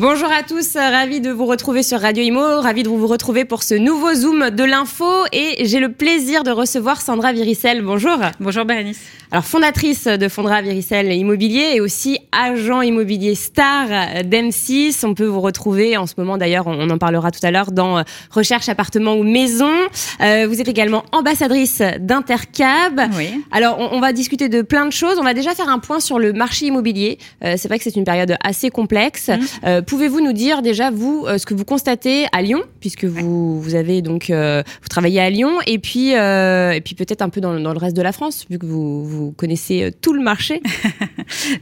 Bonjour 0.00 0.30
à 0.30 0.44
tous, 0.44 0.76
ravi 0.76 1.20
de 1.20 1.32
vous 1.32 1.44
retrouver 1.44 1.82
sur 1.82 2.00
Radio 2.00 2.22
Imo, 2.22 2.60
ravi 2.60 2.84
de 2.84 2.88
vous 2.88 3.08
retrouver 3.08 3.44
pour 3.44 3.64
ce 3.64 3.74
nouveau 3.74 4.14
Zoom 4.14 4.50
de 4.50 4.62
l'info 4.62 5.04
et 5.32 5.64
j'ai 5.66 5.80
le 5.80 5.90
plaisir 5.90 6.44
de 6.44 6.52
recevoir 6.52 7.00
Sandra 7.00 7.32
Viricel. 7.32 7.82
Bonjour. 7.82 8.16
Bonjour 8.38 8.64
Bérénice. 8.64 9.00
Alors 9.32 9.44
fondatrice 9.44 10.04
de 10.04 10.28
Fondra 10.28 10.62
Viricel 10.62 11.12
Immobilier 11.12 11.72
et 11.74 11.80
aussi 11.80 12.18
agent 12.30 12.80
immobilier 12.80 13.34
star 13.34 13.88
d'M6. 14.24 15.04
On 15.04 15.14
peut 15.14 15.26
vous 15.26 15.40
retrouver 15.40 15.96
en 15.96 16.06
ce 16.06 16.14
moment 16.16 16.38
d'ailleurs, 16.38 16.68
on 16.68 16.88
en 16.88 16.98
parlera 16.98 17.32
tout 17.32 17.40
à 17.44 17.50
l'heure, 17.50 17.72
dans 17.72 18.04
Recherche 18.30 18.68
appartement 18.68 19.16
ou 19.16 19.24
maison. 19.24 19.72
Euh, 20.20 20.46
vous 20.48 20.60
êtes 20.60 20.68
également 20.68 21.04
ambassadrice 21.10 21.82
d'Intercab. 21.98 23.00
Oui. 23.16 23.42
Alors 23.50 23.80
on, 23.80 23.96
on 23.96 24.00
va 24.00 24.12
discuter 24.12 24.48
de 24.48 24.62
plein 24.62 24.86
de 24.86 24.92
choses. 24.92 25.18
On 25.18 25.24
va 25.24 25.34
déjà 25.34 25.56
faire 25.56 25.68
un 25.68 25.80
point 25.80 25.98
sur 25.98 26.20
le 26.20 26.32
marché 26.32 26.66
immobilier. 26.66 27.18
Euh, 27.44 27.54
c'est 27.58 27.66
vrai 27.66 27.78
que 27.78 27.84
c'est 27.84 27.96
une 27.96 28.04
période 28.04 28.36
assez 28.44 28.70
complexe. 28.70 29.30
Euh, 29.64 29.82
Pouvez-vous 29.88 30.20
nous 30.20 30.34
dire 30.34 30.60
déjà 30.60 30.90
vous 30.90 31.24
euh, 31.26 31.38
ce 31.38 31.46
que 31.46 31.54
vous 31.54 31.64
constatez 31.64 32.26
à 32.32 32.42
Lyon, 32.42 32.62
puisque 32.78 33.06
vous, 33.06 33.58
vous 33.58 33.74
avez 33.74 34.02
donc 34.02 34.28
euh, 34.28 34.62
vous 34.82 34.88
travaillez 34.88 35.18
à 35.18 35.30
Lyon, 35.30 35.60
et 35.66 35.78
puis 35.78 36.14
euh, 36.14 36.72
et 36.72 36.82
puis 36.82 36.94
peut-être 36.94 37.22
un 37.22 37.30
peu 37.30 37.40
dans, 37.40 37.58
dans 37.58 37.72
le 37.72 37.78
reste 37.78 37.96
de 37.96 38.02
la 38.02 38.12
France, 38.12 38.44
vu 38.50 38.58
que 38.58 38.66
vous, 38.66 39.02
vous 39.02 39.32
connaissez 39.32 39.90
tout 40.02 40.12
le 40.12 40.20
marché. 40.20 40.62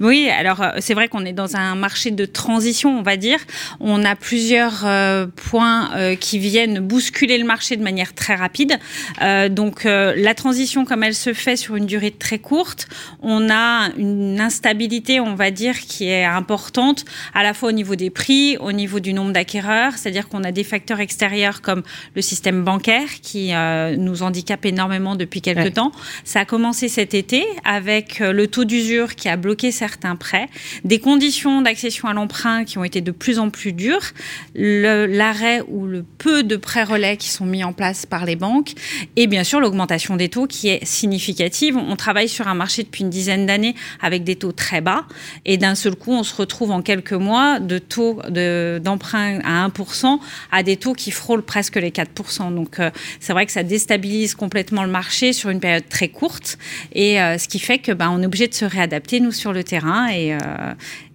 Oui, 0.01 0.29
alors 0.29 0.65
c'est 0.79 0.95
vrai 0.95 1.09
qu'on 1.09 1.25
est 1.25 1.33
dans 1.33 1.57
un 1.57 1.75
marché 1.75 2.11
de 2.11 2.25
transition, 2.25 2.99
on 2.99 3.03
va 3.03 3.17
dire. 3.17 3.39
On 3.81 4.05
a 4.05 4.17
plusieurs 4.17 4.85
euh, 4.85 5.27
points 5.27 5.91
euh, 5.97 6.15
qui 6.17 6.39
viennent 6.39 6.81
bousculer 6.81 7.39
le 7.39 7.45
marché 7.45 7.77
de 7.77 7.83
manière 7.83 8.15
très 8.15 8.35
rapide. 8.35 8.79
Euh, 9.23 9.49
donc 9.49 9.85
la 9.85 10.35
transition, 10.35 10.85
comme 10.85 11.03
elle 11.03 11.15
se 11.15 11.33
fait 11.33 11.57
sur 11.57 11.77
une 11.77 11.87
durée 11.87 12.11
très 12.11 12.39
courte, 12.39 12.89
on 13.23 13.51
a 13.51 13.91
une 13.97 14.41
instabilité, 14.41 15.21
on 15.21 15.35
va 15.35 15.51
dire, 15.51 15.79
qui 15.79 16.09
est 16.09 16.25
importante, 16.25 17.05
à 17.35 17.43
la 17.43 17.55
fois 17.55 17.69
au 17.69 17.73
niveau 17.73 17.95
des 17.97 18.11
prix, 18.17 18.57
au 18.59 18.73
niveau 18.73 18.99
du 18.99 19.13
nombre 19.13 19.33
d'acquéreurs, 19.33 19.93
c'est-à-dire 19.99 20.27
qu'on 20.29 20.43
a 20.43 20.51
des 20.51 20.65
facteurs 20.65 21.01
extérieurs 21.01 21.61
comme 21.61 21.83
le 22.15 22.23
système 22.23 22.65
bancaire 22.65 23.09
qui 23.21 23.53
euh, 23.53 23.95
nous 23.97 24.23
handicape 24.23 24.65
énormément 24.65 25.15
depuis 25.17 25.43
quelques 25.43 25.57
Ouais. 25.67 25.71
temps. 25.71 25.93
Ça 26.25 26.41
a 26.41 26.45
commencé 26.45 26.89
cet 26.89 27.13
été 27.13 27.45
avec 27.65 28.21
euh, 28.23 28.33
le 28.33 28.47
taux 28.47 28.65
d'usure 28.65 29.15
qui 29.17 29.29
a 29.29 29.37
bloqué 29.37 29.71
certains 29.71 30.17
prêts, 30.17 30.49
des 30.85 30.99
conditions 30.99 31.61
d'accession 31.63 32.09
à 32.09 32.15
l'emprunt 32.15 32.65
qui 32.65 32.79
ont 32.79 32.85
été 32.85 33.01
de 33.03 33.11
plus 33.13 33.39
en 33.39 33.51
plus 33.51 33.73
dures, 33.73 34.07
l'arrêt 34.55 35.61
ou 35.69 35.87
le 35.87 36.03
peu 36.19 36.43
de 36.43 36.57
prêts 36.57 36.85
relais 36.85 37.17
qui 37.17 37.29
sont 37.29 37.47
mis 37.47 37.65
en 37.65 37.73
place 37.73 38.07
par 38.07 38.25
les 38.25 38.37
banques 38.37 38.73
et 39.17 39.27
bien 39.27 39.45
sûr 39.45 39.61
l'augmentation 39.61 40.17
des 40.17 40.29
taux 40.29 40.47
qui 40.47 40.69
est 40.69 40.85
significative. 40.85 41.77
On 41.77 41.97
travaille 41.97 42.29
sur 42.29 42.49
un 42.49 42.55
marché 42.55 42.83
depuis 42.83 43.03
une 43.05 43.11
dizaine 43.11 43.45
d'années 43.47 43.75
avec 44.01 44.25
des 44.25 44.37
taux 44.37 44.53
très 44.53 44.81
bas 44.81 45.05
et 45.45 45.57
d'un 45.59 45.75
seul 45.75 45.95
coup 45.97 46.13
on 46.13 46.23
se 46.23 46.35
retrouve 46.35 46.71
en 46.71 46.81
quelques 46.83 47.13
mois 47.13 47.61
de 47.61 47.79
taux 47.79 47.96
de- 48.31 48.81
d'emprunt 48.83 49.39
à 49.45 49.67
1% 49.69 50.19
à 50.53 50.63
des 50.63 50.77
taux 50.77 50.93
qui 50.93 51.11
frôlent 51.11 51.43
presque 51.43 51.77
les 51.77 51.91
4%. 51.91 52.55
Donc 52.55 52.79
euh, 52.81 52.91
c'est 53.21 53.33
vrai 53.33 53.47
que 53.47 53.53
ça 53.53 53.63
déstabilise 53.63 54.35
complètement 54.35 54.83
le 54.85 54.91
marché 54.91 55.33
sur 55.33 55.51
une 55.51 55.61
période 55.61 55.89
très 55.89 56.09
courte 56.09 56.59
et 56.93 57.21
euh, 57.21 57.39
ce 57.39 57.49
qui 57.49 57.59
fait 57.59 57.79
que 57.79 57.93
ben, 57.93 58.11
on 58.15 58.23
est 58.23 58.27
obligé 58.27 58.49
de 58.49 58.55
se 58.55 58.65
réadapter 58.65 59.21
nous 59.21 59.33
sur 59.33 59.53
le 59.53 59.63
terrain 59.65 60.09
et, 60.09 60.35
euh, 60.35 60.39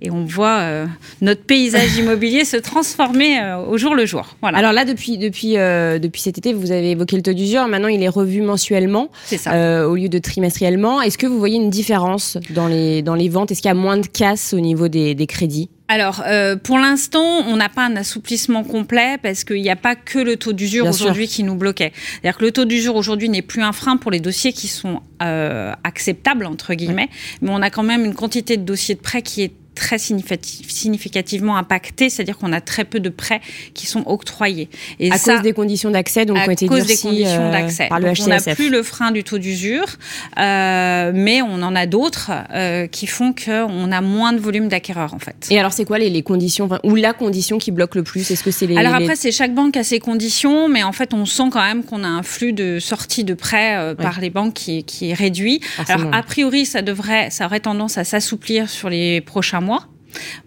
et 0.01 0.11
on 0.11 0.25
voit 0.25 0.63
notre 1.21 1.43
paysage 1.43 1.95
immobilier 1.97 2.45
se 2.45 2.57
transformer 2.57 3.39
au 3.69 3.77
jour 3.77 3.95
le 3.95 4.05
jour. 4.05 4.35
Voilà, 4.41 4.57
Alors 4.59 4.73
là, 4.73 4.85
depuis 4.85 5.17
depuis 5.17 5.53
depuis 5.53 6.21
cet 6.21 6.37
été, 6.37 6.53
vous 6.53 6.71
avez 6.71 6.91
évoqué 6.91 7.15
le 7.15 7.21
taux 7.21 7.33
d'usure. 7.33 7.67
Maintenant, 7.67 7.87
il 7.87 8.01
est 8.01 8.07
revu 8.09 8.41
mensuellement 8.41 9.09
ça. 9.25 9.87
au 9.87 9.95
lieu 9.95 10.09
de 10.09 10.17
trimestriellement. 10.17 11.01
Est-ce 11.01 11.17
que 11.17 11.27
vous 11.27 11.37
voyez 11.39 11.57
une 11.57 11.69
différence 11.69 12.37
dans 12.51 12.67
les 12.67 13.01
dans 13.01 13.15
les 13.15 13.29
ventes? 13.29 13.51
Est-ce 13.51 13.61
qu'il 13.61 13.69
y 13.69 13.71
a 13.71 13.75
moins 13.75 13.97
de 13.97 14.07
casse 14.07 14.53
au 14.53 14.59
niveau 14.59 14.87
des, 14.87 15.13
des 15.15 15.27
crédits? 15.27 15.69
Alors, 15.91 16.23
euh, 16.25 16.55
pour 16.55 16.79
l'instant, 16.79 17.43
on 17.45 17.57
n'a 17.57 17.67
pas 17.67 17.85
un 17.85 17.97
assouplissement 17.97 18.63
complet 18.63 19.17
parce 19.21 19.43
qu'il 19.43 19.61
n'y 19.61 19.69
a 19.69 19.75
pas 19.75 19.97
que 19.97 20.19
le 20.19 20.37
taux 20.37 20.53
d'usure 20.53 20.87
aujourd'hui 20.87 21.27
qui 21.27 21.43
nous 21.43 21.55
bloquait. 21.55 21.91
C'est-à-dire 21.93 22.37
que 22.37 22.45
le 22.45 22.51
taux 22.53 22.63
d'usure 22.63 22.95
aujourd'hui 22.95 23.27
n'est 23.27 23.41
plus 23.41 23.61
un 23.61 23.73
frein 23.73 23.97
pour 23.97 24.09
les 24.09 24.21
dossiers 24.21 24.53
qui 24.53 24.69
sont 24.69 25.01
euh, 25.21 25.73
acceptables, 25.83 26.45
entre 26.45 26.75
guillemets, 26.75 27.09
mais 27.41 27.49
on 27.51 27.61
a 27.61 27.69
quand 27.69 27.83
même 27.83 28.05
une 28.05 28.15
quantité 28.15 28.55
de 28.55 28.63
dossiers 28.63 28.95
de 28.95 29.01
prêts 29.01 29.21
qui 29.21 29.41
est 29.41 29.51
très 29.75 29.97
significativement 29.97 31.57
impactée, 31.57 32.09
c'est-à-dire 32.09 32.37
qu'on 32.37 32.51
a 32.53 32.61
très 32.61 32.83
peu 32.83 32.99
de 32.99 33.09
prêts 33.09 33.41
qui 33.73 33.87
sont 33.87 34.03
octroyés. 34.05 34.69
Et 34.99 35.11
à 35.11 35.17
ça, 35.17 35.35
cause 35.35 35.43
des 35.43 35.53
conditions 35.53 35.91
d'accès, 35.91 36.25
donc 36.25 36.37
à 36.37 36.47
ont 36.47 36.51
été 36.51 36.67
cause 36.67 36.85
des 36.85 36.97
conditions 36.97 37.41
euh, 37.47 37.51
d'accès. 37.51 37.87
par 37.87 37.99
le 37.99 38.07
Donc, 38.07 38.17
on 38.21 38.27
n'a 38.27 38.39
plus 38.55 38.69
le 38.69 38.83
frein 38.83 39.11
du 39.11 39.23
taux 39.23 39.37
d'usure, 39.37 39.85
euh, 40.37 41.11
mais 41.13 41.41
on 41.41 41.61
en 41.61 41.75
a 41.75 41.85
d'autres 41.85 42.31
euh, 42.53 42.87
qui 42.87 43.07
font 43.07 43.33
qu'on 43.33 43.91
a 43.91 44.01
moins 44.01 44.33
de 44.33 44.39
volume 44.39 44.67
d'acquéreurs 44.67 45.13
en 45.13 45.19
fait. 45.19 45.47
Et 45.49 45.59
alors, 45.59 45.73
c'est 45.73 45.85
quoi 45.85 45.99
les, 45.99 46.09
les 46.09 46.23
conditions 46.23 46.69
ou 46.83 46.95
la 46.95 47.13
condition 47.13 47.57
qui 47.57 47.71
bloque 47.71 47.95
le 47.95 48.03
plus? 48.03 48.29
Est-ce 48.29 48.43
que 48.43 48.51
c'est 48.51 48.67
les 48.67 48.77
Alors 48.77 48.97
les- 48.97 49.05
après, 49.05 49.15
c'est 49.15 49.31
chaque 49.31 49.53
banque 49.53 49.77
a 49.77 49.83
ses 49.83 49.99
conditions, 49.99 50.67
mais 50.69 50.83
en 50.83 50.91
fait, 50.91 51.13
on 51.13 51.25
sent 51.25 51.49
quand 51.51 51.63
même 51.63 51.83
qu'on 51.83 52.03
a 52.03 52.07
un 52.07 52.23
flux 52.23 52.53
de 52.53 52.79
sortie 52.79 53.23
de 53.23 53.33
prêts 53.33 53.95
par 53.95 54.19
les 54.19 54.29
banques 54.29 54.53
qui, 54.53 54.83
qui 54.83 55.11
est 55.11 55.13
réduit. 55.13 55.61
Forcément. 55.75 55.99
Alors 56.09 56.15
a 56.15 56.23
priori, 56.23 56.65
ça 56.65 56.81
devrait, 56.81 57.29
ça 57.29 57.45
aurait 57.45 57.59
tendance 57.61 57.97
à 57.97 58.03
s'assouplir 58.03 58.69
sur 58.69 58.89
les 58.89 59.21
prochains 59.21 59.60
mois. 59.61 59.87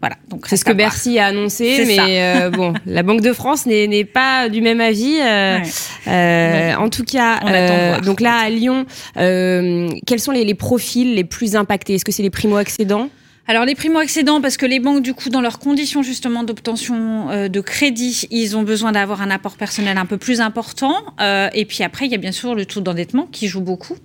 Voilà. 0.01 0.17
Donc 0.29 0.45
C'est 0.47 0.59
ce 0.59 0.65
que. 0.65 0.73
Bercy 0.73 1.19
a 1.19 1.27
annoncé, 1.27 1.85
mais 1.87 2.23
euh, 2.23 2.51
bon, 2.53 2.75
la 2.85 3.03
Banque 3.03 3.23
de 3.23 3.33
France 3.33 3.65
n'est 3.65 4.05
pas 4.05 4.49
du 4.51 4.61
même 4.61 4.81
avis. 4.81 5.19
euh, 5.21 5.59
Ouais. 5.59 6.13
euh, 6.13 6.75
en 6.77 6.91
tout 6.91 7.05
cas, 7.05 8.01
donc 8.01 8.21
là 8.21 8.35
à 8.45 8.51
Lyon, 8.51 8.85
quels 9.15 10.21
sont 10.21 10.33
les, 10.33 10.45
les 10.45 10.55
profils 10.55 11.15
les 11.15 11.25
plus 11.25 11.57
impactés? 11.57 11.95
Est-ce 11.95 12.05
que 12.05 12.13
c'est 12.13 12.23
les 12.23 12.31
primo-accédants? 12.31 13.09
Alors 13.47 13.67
les 13.67 13.75
primo-accédants, 13.75 14.41
parce 14.41 14.57
que 14.57 14.65
les 14.65 14.81
banques, 14.81 15.03
du 15.03 15.13
coup, 15.13 15.29
dans 15.29 15.43
leurs 15.43 15.59
conditions 15.59 16.03
justement 16.03 16.45
d'obtention 16.45 17.31
euh, 17.31 17.49
de 17.49 17.61
crédit, 17.61 18.27
ils 18.31 18.57
ont 18.57 18.63
besoin 18.63 18.93
d'avoir 18.93 19.21
un 19.21 19.31
apport 19.31 19.57
personnel 19.57 19.99
un 19.99 20.07
peu 20.07 20.17
plus 20.17 20.41
important. 20.41 20.95
Euh, 21.21 21.51
et 21.53 21.67
puis 21.67 21.83
après, 21.83 22.07
il 22.07 22.13
y 22.13 22.15
a 22.15 22.19
bien 22.19 22.33
sûr 22.33 22.55
le 22.55 22.65
taux 22.65 22.81
d'endettement 22.81 23.29
qui 23.31 23.47
joue 23.49 23.61
beaucoup. 23.61 23.97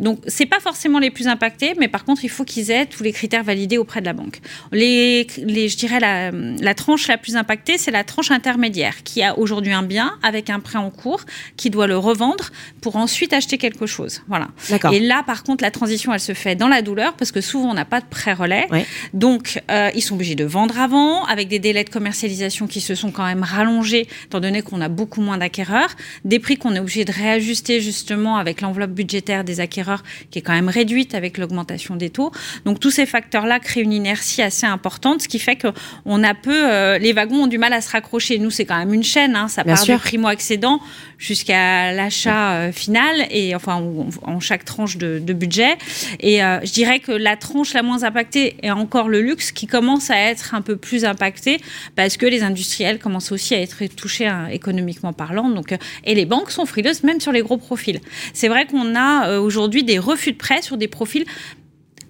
Donc 0.00 0.20
c'est 0.26 0.46
pas 0.46 0.60
forcément 0.60 0.98
les 0.98 1.10
plus 1.10 1.28
impactés, 1.28 1.74
mais 1.78 1.88
par 1.88 2.06
contre, 2.06 2.24
il 2.24 2.30
faut 2.30 2.44
qu'ils 2.44 2.70
aient 2.70 2.86
tous 2.86 3.02
les 3.02 3.12
critères 3.12 3.44
validés 3.44 3.76
auprès 3.76 4.00
de 4.00 4.06
la 4.06 4.14
banque. 4.14 4.40
Les, 4.72 5.26
les 5.36 5.68
je 5.68 5.76
dirais 5.76 6.00
la, 6.00 6.30
la 6.30 6.74
tranche 6.74 7.06
la 7.06 7.18
plus 7.18 7.36
impactée, 7.36 7.76
c'est 7.76 7.90
la 7.90 8.02
tranche 8.02 8.30
intermédiaire 8.30 9.02
qui 9.04 9.22
a 9.22 9.38
aujourd'hui 9.38 9.74
un 9.74 9.82
bien 9.82 10.14
avec 10.22 10.48
un 10.48 10.60
prêt 10.60 10.78
en 10.78 10.90
cours, 10.90 11.20
qui 11.58 11.68
doit 11.68 11.86
le 11.86 11.98
revendre 11.98 12.50
pour 12.80 12.96
ensuite 12.96 13.34
acheter 13.34 13.58
quelque 13.58 13.84
chose. 13.84 14.22
Voilà. 14.26 14.48
Et 14.92 15.00
là, 15.00 15.22
par 15.22 15.42
contre, 15.42 15.62
la 15.62 15.70
transition, 15.70 16.14
elle 16.14 16.20
se 16.20 16.32
fait 16.32 16.54
dans 16.54 16.68
la 16.68 16.80
douleur 16.80 17.12
parce 17.14 17.30
que 17.30 17.42
souvent, 17.42 17.70
on 17.70 17.74
n'a 17.74 17.84
pas 17.84 18.00
de 18.00 18.06
prêt 18.06 18.32
relais. 18.32 18.66
Donc, 19.12 19.60
euh, 19.70 19.90
ils 19.94 20.02
sont 20.02 20.14
obligés 20.14 20.34
de 20.34 20.44
vendre 20.44 20.78
avant, 20.80 21.24
avec 21.24 21.48
des 21.48 21.58
délais 21.58 21.84
de 21.84 21.90
commercialisation 21.90 22.66
qui 22.66 22.80
se 22.80 22.94
sont 22.94 23.10
quand 23.10 23.24
même 23.24 23.42
rallongés, 23.42 24.08
étant 24.24 24.40
donné 24.40 24.62
qu'on 24.62 24.80
a 24.80 24.88
beaucoup 24.88 25.20
moins 25.20 25.38
d'acquéreurs, 25.38 25.90
des 26.24 26.38
prix 26.38 26.56
qu'on 26.56 26.74
est 26.74 26.78
obligé 26.78 27.04
de 27.04 27.12
réajuster 27.12 27.80
justement 27.80 28.36
avec 28.36 28.60
l'enveloppe 28.60 28.90
budgétaire 28.92 29.44
des 29.44 29.60
acquéreurs 29.60 30.02
qui 30.30 30.38
est 30.38 30.42
quand 30.42 30.52
même 30.54 30.68
réduite 30.68 31.14
avec 31.14 31.38
l'augmentation 31.38 31.96
des 31.96 32.10
taux. 32.10 32.32
Donc, 32.64 32.80
tous 32.80 32.90
ces 32.90 33.06
facteurs-là 33.06 33.60
créent 33.60 33.82
une 33.82 33.92
inertie 33.92 34.42
assez 34.42 34.66
importante, 34.66 35.22
ce 35.22 35.28
qui 35.28 35.38
fait 35.38 35.56
que 35.56 35.68
on 36.04 36.22
a 36.22 36.34
peu, 36.34 36.70
euh, 36.70 36.98
les 36.98 37.12
wagons 37.12 37.44
ont 37.44 37.46
du 37.46 37.58
mal 37.58 37.72
à 37.72 37.80
se 37.80 37.90
raccrocher. 37.90 38.38
Nous, 38.38 38.50
c'est 38.50 38.64
quand 38.64 38.78
même 38.78 38.94
une 38.94 39.04
chaîne, 39.04 39.36
hein, 39.36 39.48
ça 39.48 39.64
Bien 39.64 39.74
part 39.74 39.84
sûr. 39.84 39.96
du 39.96 40.00
primo-accédant 40.02 40.80
jusqu'à 41.18 41.92
l'achat 41.92 42.52
euh, 42.52 42.72
final 42.72 43.26
et 43.30 43.54
enfin 43.54 43.74
en, 43.74 44.08
en 44.22 44.40
chaque 44.40 44.64
tranche 44.64 44.96
de, 44.96 45.18
de 45.18 45.32
budget. 45.32 45.76
Et 46.20 46.38
je 46.38 46.72
dirais 46.72 47.00
que 47.00 47.12
la 47.12 47.36
tranche 47.36 47.72
la 47.74 47.82
moins 47.82 48.02
impactée 48.02 48.56
est 48.62 48.70
encore 48.76 49.08
le 49.08 49.20
luxe 49.20 49.52
qui 49.52 49.66
commence 49.66 50.10
à 50.10 50.18
être 50.18 50.54
un 50.54 50.62
peu 50.62 50.76
plus 50.76 51.04
impacté 51.04 51.60
parce 51.94 52.16
que 52.16 52.26
les 52.26 52.42
industriels 52.42 52.98
commencent 52.98 53.32
aussi 53.32 53.54
à 53.54 53.60
être 53.60 53.84
touchés 53.94 54.26
hein, 54.26 54.48
économiquement 54.48 55.12
parlant. 55.12 55.48
Donc, 55.48 55.72
euh, 55.72 55.76
et 56.04 56.14
les 56.14 56.26
banques 56.26 56.50
sont 56.50 56.66
frileuses 56.66 57.02
même 57.02 57.20
sur 57.20 57.32
les 57.32 57.42
gros 57.42 57.56
profils. 57.56 58.00
C'est 58.32 58.48
vrai 58.48 58.66
qu'on 58.66 58.94
a 58.94 59.28
euh, 59.28 59.40
aujourd'hui 59.40 59.84
des 59.84 59.98
refus 59.98 60.32
de 60.32 60.36
prêt 60.36 60.62
sur 60.62 60.76
des 60.76 60.88
profils 60.88 61.24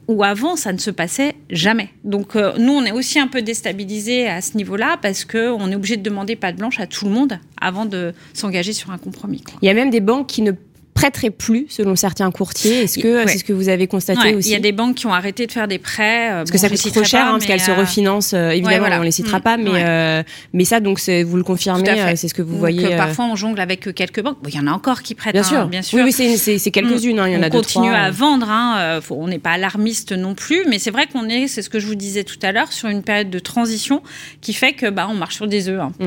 où 0.09 0.23
avant 0.23 0.57
ça 0.57 0.73
ne 0.73 0.79
se 0.79 0.91
passait 0.91 1.35
jamais. 1.51 1.91
Donc 2.05 2.37
euh, 2.37 2.53
nous 2.59 2.73
on 2.73 2.85
est 2.85 2.93
aussi 2.93 3.19
un 3.19 3.27
peu 3.27 3.43
déstabilisés 3.43 4.29
à 4.29 4.41
ce 4.41 4.57
niveau-là 4.57 4.99
parce 5.03 5.25
que 5.25 5.51
on 5.51 5.71
est 5.71 5.75
obligé 5.75 5.97
de 5.97 6.03
demander 6.03 6.37
patte 6.37 6.57
blanche 6.57 6.79
à 6.79 6.87
tout 6.87 7.07
le 7.07 7.11
monde 7.11 7.39
avant 7.61 7.87
de 7.87 8.15
s'engager 8.33 8.73
sur 8.73 8.91
un 8.91 8.99
compromis. 8.99 9.43
Il 9.63 9.67
y 9.67 9.69
a 9.69 9.75
même 9.75 9.91
des 9.91 10.01
banques 10.01 10.29
qui 10.29 10.43
ne 10.43 10.53
prêteraient 10.97 11.31
plus, 11.31 11.67
selon 11.69 11.95
certains 11.95 12.31
courtiers. 12.33 12.83
Est-ce 12.85 12.99
que 12.99 13.19
Ouais. 13.19 13.27
c'est 13.29 13.39
ce 13.39 13.45
que 13.45 13.53
vous 13.53 13.69
avez 13.69 13.87
constaté 13.87 14.21
Ouais, 14.21 14.35
aussi 14.35 14.49
il 14.49 14.53
y 14.53 14.57
a 14.57 14.61
des 14.61 14.73
banques 14.73 14.97
qui 14.97 15.07
ont 15.07 15.13
arrêté 15.13 15.47
de 15.47 15.53
faire 15.53 15.69
des 15.69 15.79
prêts. 15.79 16.31
euh, 16.33 16.37
Parce 16.39 16.51
que 16.51 16.59
ça 16.59 16.69
coûte 16.69 16.79
trop 16.93 17.05
cher, 17.05 17.27
hein, 17.27 17.33
parce 17.33 17.45
qu'elles 17.47 17.61
se 17.61 17.71
refinancent. 17.71 18.33
euh, 18.35 18.51
évidemment, 18.51 18.79
voilà. 18.79 18.99
on 19.01 19.03
les 19.03 19.11
citera 19.13 19.39
Mm, 19.39 19.43
pas, 19.43 19.57
mais 19.59 19.71
euh, 19.75 20.23
mais 20.55 20.65
ça, 20.65 20.81
donc 20.81 20.99
vous 20.99 21.37
le 21.37 21.43
confirmez, 21.45 21.89
euh, 21.89 22.13
c'est 22.17 22.29
ce 22.29 22.35
que 22.35 22.43
vous 22.43 22.59
voyez. 22.59 22.87
euh, 22.87 22.91
euh, 22.93 22.97
parfois 22.97 23.27
on 23.27 23.37
jongle 23.37 23.61
avec 23.61 23.87
euh, 23.87 23.93
quelques 23.93 24.23
banques. 24.23 24.39
Bon, 24.43 24.49
Il 24.49 24.57
y 24.57 24.59
en 24.61 24.67
a 24.67 24.73
encore 24.73 25.03
qui 25.03 25.15
prêtent, 25.15 25.35
bien 25.35 25.43
hein, 25.43 25.45
sûr, 25.45 25.67
bien 25.67 25.83
sûr. 25.83 25.99
Oui, 25.99 26.05
oui, 26.05 26.13
c'est 26.59 26.71
quelques-unes. 26.71 27.19
hein, 27.21 27.29
il 27.29 27.35
y 27.35 27.37
en 27.37 27.41
on 27.41 27.43
a 27.43 27.51
deux, 27.51 27.59
continue 27.59 27.91
à 27.91 28.07
euh. 28.07 28.11
vendre. 28.11 28.49
Euh, 28.51 29.01
faut- 29.03 29.17
on 29.21 29.29
n'est 29.29 29.39
pas 29.39 29.51
alarmiste 29.51 30.13
non 30.13 30.35
plus, 30.35 30.63
mais 30.69 30.79
c'est 30.79 30.91
vrai 30.91 31.07
qu'on 31.13 31.29
est, 31.29 31.47
c'est 31.47 31.61
ce 31.61 31.69
que 31.69 31.79
je 31.79 31.87
vous 31.87 31.95
disais 31.95 32.25
tout 32.25 32.39
à 32.43 32.53
l'heure, 32.53 32.73
sur 32.73 32.89
une 32.89 33.03
période 33.03 33.29
de 33.29 33.39
transition 33.39 34.03
qui 34.41 34.55
fait 34.55 34.73
que 34.73 34.89
bah, 34.89 35.07
on 35.11 35.15
marche 35.15 35.35
sur 35.37 35.47
des 35.47 35.69
œufs. 35.69 35.83
Mm. 36.01 36.07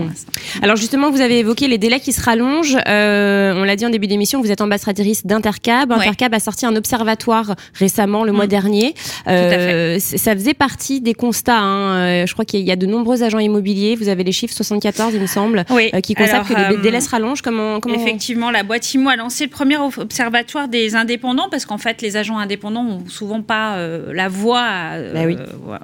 Alors 0.64 0.76
justement, 0.78 1.12
vous 1.12 1.22
avez 1.22 1.38
évoqué 1.40 1.68
les 1.68 1.78
délais 1.78 2.00
qui 2.00 2.12
se 2.12 2.22
rallongent. 2.22 2.78
Euh, 2.88 3.54
on 3.56 3.64
l'a 3.64 3.76
dit 3.76 3.86
en 3.86 3.90
début 3.92 4.08
d'émission, 4.08 4.42
vous 4.42 4.50
êtes 4.52 4.62
ambassadeur 4.62 4.79
ambassadrice 4.80 5.26
d'Intercab. 5.26 5.92
Intercab 5.92 6.34
a 6.34 6.40
sorti 6.40 6.66
un 6.66 6.76
observatoire 6.76 7.56
récemment, 7.74 8.24
le 8.24 8.32
mois 8.32 8.46
mm. 8.46 8.50
dernier. 8.50 8.94
ça 9.26 10.34
faisait 10.34 10.54
partie 10.54 11.02
des 11.02 11.14
constats. 11.14 11.60
Hein. 11.60 12.26
Je 12.26 12.34
crois 12.34 12.46
qu'il 12.46 12.62
y 12.62 12.72
a 12.72 12.76
de 12.76 12.86
nombreux 12.86 13.24
agents 13.24 13.40
immobiliers. 13.40 13.96
Vous 13.96 14.10
avez 14.10 14.24
les 14.24 14.32
chiffres 14.32 14.54
74, 14.54 15.14
il 15.14 15.22
me 15.22 15.28
semble, 15.28 15.66
qui 16.04 16.14
constatent 16.16 16.48
que 16.48 16.72
les 16.72 16.78
délais 16.78 17.02
se 17.02 17.10
rallongent. 17.10 17.42
Comment, 17.42 17.80
comment... 17.80 17.96
Effectivement, 17.96 18.52
la 18.52 18.64
boîte 18.64 18.94
IMO 18.94 19.10
a 19.10 19.16
lancé 19.16 19.46
le 19.46 19.50
premier 19.50 19.78
observatoire 19.78 20.68
des 20.68 20.96
indépendants 20.96 21.50
parce 21.50 21.66
qu'en 21.66 21.78
fait, 21.78 22.02
les 22.02 22.18
agents 22.18 22.38
indépendants 22.38 22.84
n'ont 22.84 23.08
souvent 23.08 23.42
pas 23.42 23.78
la 24.12 24.30
voix 24.30 24.70
bah 25.14 25.80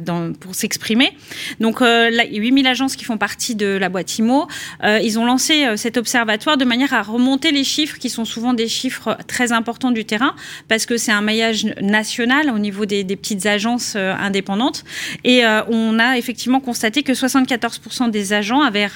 dans, 0.00 0.32
pour 0.32 0.54
s'exprimer. 0.54 1.12
Donc, 1.60 1.82
euh, 1.82 2.10
là, 2.10 2.24
8000 2.30 2.66
agences 2.66 2.96
qui 2.96 3.04
font 3.04 3.18
partie 3.18 3.54
de 3.54 3.66
la 3.66 3.88
boîte 3.88 4.18
IMO, 4.18 4.46
euh, 4.84 5.00
ils 5.02 5.18
ont 5.18 5.24
lancé 5.24 5.64
euh, 5.64 5.76
cet 5.76 5.96
observatoire 5.96 6.56
de 6.56 6.64
manière 6.64 6.92
à 6.92 7.02
remonter 7.02 7.52
les 7.52 7.64
chiffres 7.64 7.98
qui 7.98 8.10
sont 8.10 8.24
souvent 8.26 8.52
des 8.52 8.68
chiffres 8.68 9.16
très 9.26 9.52
importants 9.52 9.90
du 9.90 10.04
terrain 10.04 10.34
parce 10.68 10.86
que 10.86 10.96
c'est 10.96 11.12
un 11.12 11.22
maillage 11.22 11.64
national 11.80 12.50
au 12.50 12.58
niveau 12.58 12.86
des, 12.86 13.04
petites 13.04 13.46
agences 13.46 13.96
indépendantes. 13.96 14.84
Et 15.24 15.42
on 15.68 15.98
a 15.98 16.18
effectivement 16.18 16.60
constaté 16.60 17.02
que 17.02 17.12
74% 17.12 18.10
des 18.10 18.32
agents 18.32 18.60
avaient 18.60 18.88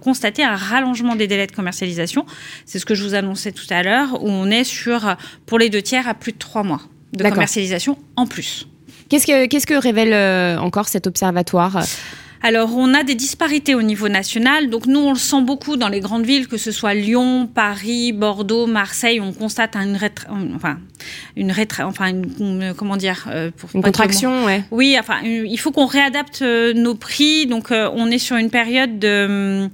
constaté 0.00 0.42
un 0.42 0.56
rallongement 0.56 1.16
des 1.16 1.26
délais 1.26 1.46
de 1.46 1.52
commercialisation. 1.52 2.24
C'est 2.64 2.78
ce 2.78 2.86
que 2.86 2.94
je 2.94 3.04
vous 3.04 3.14
annonçais 3.14 3.52
tout 3.52 3.66
à 3.70 3.82
l'heure, 3.82 4.22
où 4.22 4.28
on 4.28 4.50
est 4.50 4.64
sur, 4.64 5.16
pour 5.46 5.58
les 5.58 5.68
deux 5.68 5.82
tiers, 5.82 6.08
à 6.08 6.14
plus 6.14 6.32
de 6.32 6.38
trois 6.38 6.62
mois 6.62 6.80
de 7.12 7.22
commercialisation 7.28 7.98
en 8.16 8.26
plus. 8.26 8.66
Qu'est-ce 9.08 9.26
que, 9.26 9.46
qu'est-ce 9.46 9.66
que 9.66 9.74
révèle 9.74 10.12
euh, 10.12 10.58
encore 10.58 10.88
cet 10.88 11.06
observatoire? 11.06 11.82
Alors, 12.40 12.76
on 12.76 12.94
a 12.94 13.02
des 13.02 13.16
disparités 13.16 13.74
au 13.74 13.82
niveau 13.82 14.08
national. 14.08 14.70
Donc, 14.70 14.86
nous, 14.86 15.00
on 15.00 15.12
le 15.12 15.18
sent 15.18 15.42
beaucoup 15.42 15.76
dans 15.76 15.88
les 15.88 16.00
grandes 16.00 16.24
villes, 16.24 16.46
que 16.46 16.56
ce 16.56 16.70
soit 16.70 16.94
Lyon, 16.94 17.48
Paris, 17.52 18.12
Bordeaux, 18.12 18.66
Marseille. 18.66 19.20
On 19.20 19.32
constate 19.32 19.74
une, 19.74 19.98
enfin, 20.54 20.78
une, 21.36 21.54
enfin, 21.80 22.08
une, 22.08 22.74
comment 22.76 22.96
dire, 22.96 23.26
euh, 23.30 23.50
pour 23.56 23.70
une 23.74 23.82
contraction, 23.82 24.44
ouais. 24.44 24.64
Oui, 24.70 24.96
enfin, 24.98 25.20
il 25.22 25.56
faut 25.58 25.72
qu'on 25.72 25.86
réadapte 25.86 26.42
euh, 26.42 26.72
nos 26.74 26.94
prix. 26.94 27.46
Donc, 27.46 27.68
on 27.70 28.10
est 28.10 28.18
sur 28.18 28.36
une 28.36 28.50
période 28.50 28.98
de 28.98 29.68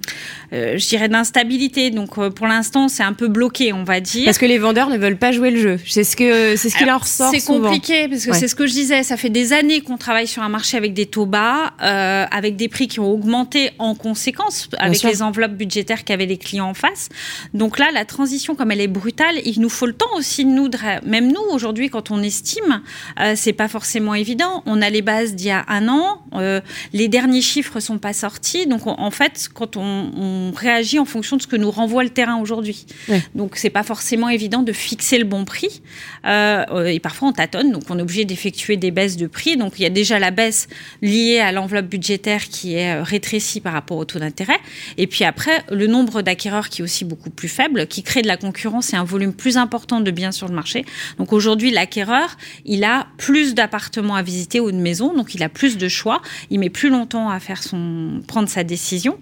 euh, 0.54 0.78
je 0.78 0.86
dirais, 0.86 1.08
d'instabilité. 1.08 1.90
Donc 1.90 2.16
euh, 2.16 2.30
pour 2.30 2.46
l'instant, 2.46 2.88
c'est 2.88 3.02
un 3.02 3.12
peu 3.12 3.28
bloqué, 3.28 3.72
on 3.72 3.82
va 3.82 4.00
dire. 4.00 4.26
Parce 4.26 4.38
que 4.38 4.46
les 4.46 4.58
vendeurs 4.58 4.88
ne 4.88 4.96
veulent 4.96 5.16
pas 5.16 5.32
jouer 5.32 5.50
le 5.50 5.60
jeu. 5.60 5.80
C'est 5.84 6.04
ce, 6.04 6.14
que, 6.14 6.54
c'est 6.54 6.70
ce 6.70 6.76
qui 6.76 6.84
leur 6.84 7.06
sort. 7.06 7.30
C'est 7.30 7.44
compliqué, 7.44 8.08
parce 8.08 8.24
que 8.26 8.32
c'est 8.34 8.46
ce 8.46 8.54
que 8.54 8.66
je 8.66 8.72
disais. 8.72 9.02
Ça 9.02 9.16
fait 9.16 9.30
des 9.30 9.52
années 9.52 9.80
qu'on 9.80 9.96
travaille 9.96 10.28
sur 10.28 10.42
un 10.42 10.48
marché 10.48 10.76
avec 10.76 10.94
des 10.94 11.06
taux 11.06 11.26
bas, 11.26 11.72
euh, 11.82 12.26
avec 12.30 12.54
des 12.56 12.68
prix 12.68 12.86
qui 12.86 13.00
ont 13.00 13.10
augmenté 13.10 13.70
en 13.78 13.94
conséquence, 13.94 14.68
avec 14.78 15.02
les 15.02 15.22
enveloppes 15.22 15.54
budgétaires 15.54 16.04
qu'avaient 16.04 16.26
les 16.26 16.38
clients 16.38 16.68
en 16.68 16.74
face. 16.74 17.08
Donc 17.52 17.78
là, 17.78 17.90
la 17.92 18.04
transition, 18.04 18.54
comme 18.54 18.70
elle 18.70 18.80
est 18.80 18.86
brutale, 18.86 19.36
il 19.44 19.60
nous 19.60 19.68
faut 19.68 19.86
le 19.86 19.92
temps 19.92 20.14
aussi, 20.16 20.44
nous, 20.44 20.68
même 21.14 21.32
nous, 21.32 21.42
aujourd'hui, 21.52 21.90
quand 21.90 22.10
on 22.10 22.22
estime, 22.22 22.82
c'est 23.34 23.52
pas 23.52 23.68
forcément 23.68 24.14
évident. 24.14 24.62
On 24.66 24.82
a 24.82 24.90
les 24.90 25.02
bases 25.02 25.34
d'il 25.34 25.46
y 25.46 25.50
a 25.50 25.64
un 25.68 25.88
an, 25.88 26.22
les 26.92 27.08
derniers 27.08 27.42
chiffres 27.42 27.78
sont 27.80 27.98
pas 27.98 28.12
sortis. 28.12 28.66
Donc 28.66 28.86
en 28.86 29.10
fait, 29.10 29.48
quand 29.52 29.76
on 29.76 29.84
on 30.16 30.52
réagit 30.54 30.98
en 30.98 31.04
fonction 31.04 31.36
de 31.36 31.42
ce 31.42 31.46
que 31.46 31.56
nous 31.56 31.70
renvoie 31.70 32.04
le 32.04 32.10
terrain 32.10 32.36
aujourd'hui. 32.36 32.86
Donc 33.34 33.56
c'est 33.56 33.70
pas 33.70 33.82
forcément 33.82 34.28
évident 34.28 34.62
de 34.62 34.72
fixer 34.72 35.18
le 35.18 35.24
bon 35.24 35.44
prix. 35.44 35.82
Euh, 36.26 36.86
et 36.86 37.00
parfois 37.00 37.28
on 37.28 37.32
tâtonne, 37.32 37.72
donc 37.72 37.84
on 37.90 37.98
est 37.98 38.02
obligé 38.02 38.24
d'effectuer 38.24 38.76
des 38.76 38.90
baisses 38.90 39.16
de 39.16 39.26
prix. 39.26 39.56
Donc 39.56 39.74
il 39.78 39.82
y 39.82 39.86
a 39.86 39.90
déjà 39.90 40.18
la 40.18 40.30
baisse 40.30 40.68
liée 41.02 41.38
à 41.38 41.52
l'enveloppe 41.52 41.86
budgétaire 41.86 42.44
qui 42.48 42.74
est 42.74 42.94
euh, 42.94 43.02
rétrécie 43.02 43.60
par 43.60 43.72
rapport 43.72 43.98
au 43.98 44.04
taux 44.04 44.18
d'intérêt. 44.18 44.58
Et 44.96 45.06
puis 45.06 45.24
après 45.24 45.62
le 45.70 45.86
nombre 45.86 46.22
d'acquéreurs 46.22 46.68
qui 46.68 46.80
est 46.80 46.84
aussi 46.84 47.04
beaucoup 47.04 47.30
plus 47.30 47.48
faible, 47.48 47.86
qui 47.86 48.02
crée 48.02 48.22
de 48.22 48.28
la 48.28 48.36
concurrence 48.36 48.92
et 48.92 48.96
un 48.96 49.04
volume 49.04 49.32
plus 49.32 49.56
important 49.56 50.00
de 50.00 50.10
biens 50.10 50.32
sur 50.32 50.48
le 50.48 50.54
marché. 50.54 50.84
Donc 51.18 51.32
aujourd'hui 51.32 51.70
l'acquéreur, 51.70 52.36
il 52.64 52.84
a 52.84 53.06
plus 53.16 53.54
d'appartements 53.54 54.16
à 54.16 54.22
visiter 54.22 54.60
ou 54.60 54.70
de 54.70 54.76
maisons, 54.76 55.14
donc 55.14 55.34
il 55.34 55.42
a 55.42 55.48
plus 55.48 55.76
de 55.76 55.88
choix. 55.88 56.22
Il 56.50 56.60
met 56.60 56.70
plus 56.70 56.90
longtemps 56.90 57.30
à 57.30 57.40
faire 57.40 57.60
prendre 58.26 58.48
sa 58.48 58.64
décision 58.64 59.18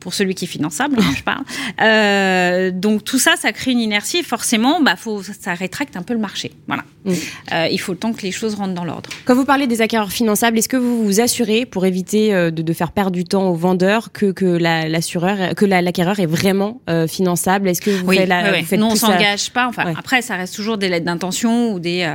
pour 0.00 0.14
celui 0.14 0.34
qui 0.34 0.46
est 0.46 0.48
finançable, 0.48 0.96
hein, 0.98 1.12
je 1.16 1.22
parle. 1.22 1.44
Euh, 1.80 2.70
donc 2.70 3.04
tout 3.04 3.18
ça, 3.18 3.34
ça 3.36 3.52
crée 3.52 3.72
une 3.72 3.80
inertie 3.80 4.18
et 4.18 4.22
forcément, 4.22 4.80
bah, 4.80 4.96
faut, 4.96 5.22
ça 5.22 5.54
rétracte 5.54 5.96
un 5.96 6.02
peu 6.02 6.14
le 6.14 6.18
marché. 6.18 6.52
Voilà. 6.66 6.84
Mm. 7.04 7.12
Euh, 7.52 7.68
il 7.70 7.78
faut 7.78 7.92
le 7.92 7.98
temps 7.98 8.12
que 8.12 8.22
les 8.22 8.32
choses 8.32 8.54
rentrent 8.54 8.74
dans 8.74 8.84
l'ordre. 8.84 9.10
Quand 9.26 9.34
vous 9.34 9.44
parlez 9.44 9.66
des 9.66 9.82
acquéreurs 9.82 10.10
finançables, 10.10 10.58
est-ce 10.58 10.68
que 10.68 10.76
vous 10.76 11.04
vous 11.04 11.20
assurez, 11.20 11.66
pour 11.66 11.86
éviter 11.86 12.34
euh, 12.34 12.50
de, 12.50 12.72
faire 12.72 12.92
perdre 12.92 13.12
du 13.12 13.24
temps 13.24 13.48
aux 13.48 13.54
vendeurs, 13.54 14.10
que, 14.12 14.32
que 14.32 14.46
l'assureur, 14.46 15.54
que 15.54 15.64
l'acquéreur 15.64 16.18
est 16.18 16.26
vraiment 16.26 16.80
finançable? 17.08 17.68
Est-ce 17.68 17.82
que 17.82 17.90
vous, 17.90 18.06
oui, 18.06 18.16
faites 18.16 18.28
la, 18.28 18.52
oui, 18.52 18.78
Non, 18.78 18.88
on 18.92 18.96
s'engage 18.96 19.50
pas. 19.50 19.68
Enfin, 19.68 19.92
après, 19.96 20.22
ça 20.22 20.36
reste 20.36 20.54
toujours 20.54 20.78
des 20.78 20.88
lettres 20.88 21.06
d'intention 21.06 21.72
ou 21.72 21.78
des. 21.78 22.08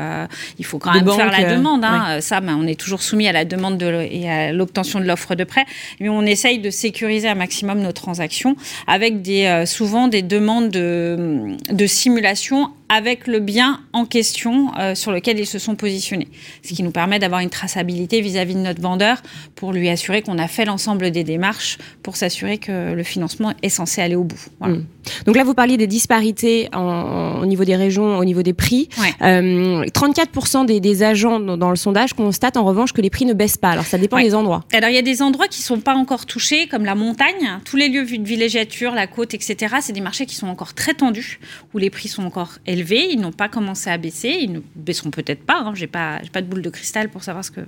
il 0.57 0.65
faut 0.65 0.79
quand 0.79 0.93
même 0.93 1.09
faire 1.11 1.31
la 1.31 1.55
demande. 1.55 1.83
Hein. 1.83 2.21
Ça, 2.21 2.41
ben, 2.41 2.57
on 2.59 2.67
est 2.67 2.79
toujours 2.79 3.01
soumis 3.01 3.27
à 3.27 3.31
la 3.31 3.45
demande 3.45 3.77
de, 3.77 4.07
et 4.09 4.29
à 4.29 4.51
l'obtention 4.51 4.99
de 4.99 5.05
l'offre 5.05 5.35
de 5.35 5.43
prêt, 5.43 5.65
mais 5.99 6.09
on 6.09 6.23
essaye 6.23 6.59
de 6.59 6.69
sécuriser 6.69 7.27
un 7.27 7.35
maximum 7.35 7.74
nos 7.81 7.91
transactions 7.91 8.55
avec 8.87 9.21
des, 9.21 9.45
euh, 9.45 9.65
souvent 9.65 10.07
des 10.07 10.21
demandes 10.21 10.69
de, 10.69 11.55
de 11.69 11.87
simulation 11.87 12.71
avec 12.89 13.27
le 13.27 13.39
bien 13.39 13.81
en 13.93 14.05
question 14.05 14.71
euh, 14.77 14.95
sur 14.95 15.11
lequel 15.11 15.39
ils 15.39 15.45
se 15.45 15.59
sont 15.59 15.75
positionnés. 15.75 16.27
Ce 16.63 16.73
qui 16.73 16.83
nous 16.83 16.91
permet 16.91 17.19
d'avoir 17.19 17.41
une 17.41 17.49
traçabilité 17.49 18.21
vis-à-vis 18.21 18.55
de 18.55 18.59
notre 18.59 18.81
vendeur 18.81 19.21
pour 19.55 19.73
lui 19.73 19.89
assurer 19.89 20.21
qu'on 20.21 20.37
a 20.37 20.47
fait 20.47 20.65
l'ensemble 20.65 21.11
des 21.11 21.23
démarches 21.23 21.77
pour 22.03 22.15
s'assurer 22.15 22.57
que 22.57 22.93
le 22.93 23.03
financement 23.03 23.53
est 23.61 23.69
censé 23.69 24.01
aller 24.01 24.15
au 24.15 24.23
bout. 24.23 24.39
Mmh. 24.61 24.83
Donc 25.25 25.35
là, 25.35 25.43
vous 25.43 25.53
parliez 25.53 25.77
des 25.77 25.87
disparités 25.87 26.69
au 26.73 27.45
niveau 27.45 27.63
des 27.63 27.75
régions, 27.75 28.17
au 28.17 28.25
niveau 28.25 28.43
des 28.43 28.53
prix. 28.53 28.89
34% 29.21 30.69
euh, 30.71 30.79
des, 30.79 31.03
agents 31.03 31.39
dans, 31.39 31.69
le 31.69 31.75
sondage 31.75 32.13
constatent 32.13 32.57
en 32.57 32.63
revanche 32.63 32.93
que 32.93 33.01
les 33.01 33.09
prix 33.09 33.25
ne 33.25 33.33
baissent 33.33 33.57
pas. 33.57 33.69
Alors 33.69 33.85
ça 33.85 33.97
dépend 33.97 34.19
des 34.19 34.35
endroits. 34.35 34.63
Alors 34.73 34.89
il 34.89 34.95
y 34.95 34.99
a 34.99 35.03
des 35.03 35.21
endroits 35.21 35.47
qui 35.47 35.61
ne 35.61 35.65
sont 35.65 35.79
pas 35.79 35.95
encore 35.95 36.25
touchés, 36.25 36.67
comme 36.67 36.85
la 36.85 36.95
montagne, 36.95 37.59
tous 37.65 37.77
les 37.77 37.89
lieux 37.89 38.05
de 38.05 38.23
villégiature, 38.23 38.93
la 38.93 39.07
côte, 39.07 39.33
etc. 39.33 39.75
C'est 39.81 39.93
des 39.93 40.01
marchés 40.01 40.25
qui 40.25 40.35
sont 40.35 40.47
encore 40.47 40.73
très 40.73 40.93
tendus, 40.93 41.39
où 41.73 41.77
les 41.77 41.89
prix 41.89 42.07
sont 42.07 42.23
encore 42.23 42.57
élevés 42.75 43.07
ils 43.09 43.19
n'ont 43.19 43.31
pas 43.31 43.49
commencé 43.49 43.89
à 43.89 43.97
baisser. 43.97 44.37
Ils 44.41 44.51
ne 44.51 44.59
baisseront 44.75 45.11
peut-être 45.11 45.43
pas. 45.45 45.59
Hein. 45.59 45.73
J'ai 45.75 45.87
pas, 45.87 46.19
pas 46.31 46.41
de 46.41 46.47
boule 46.47 46.61
de 46.61 46.69
cristal 46.69 47.09
pour 47.09 47.23
savoir 47.23 47.43
ce 47.43 47.51
que, 47.51 47.61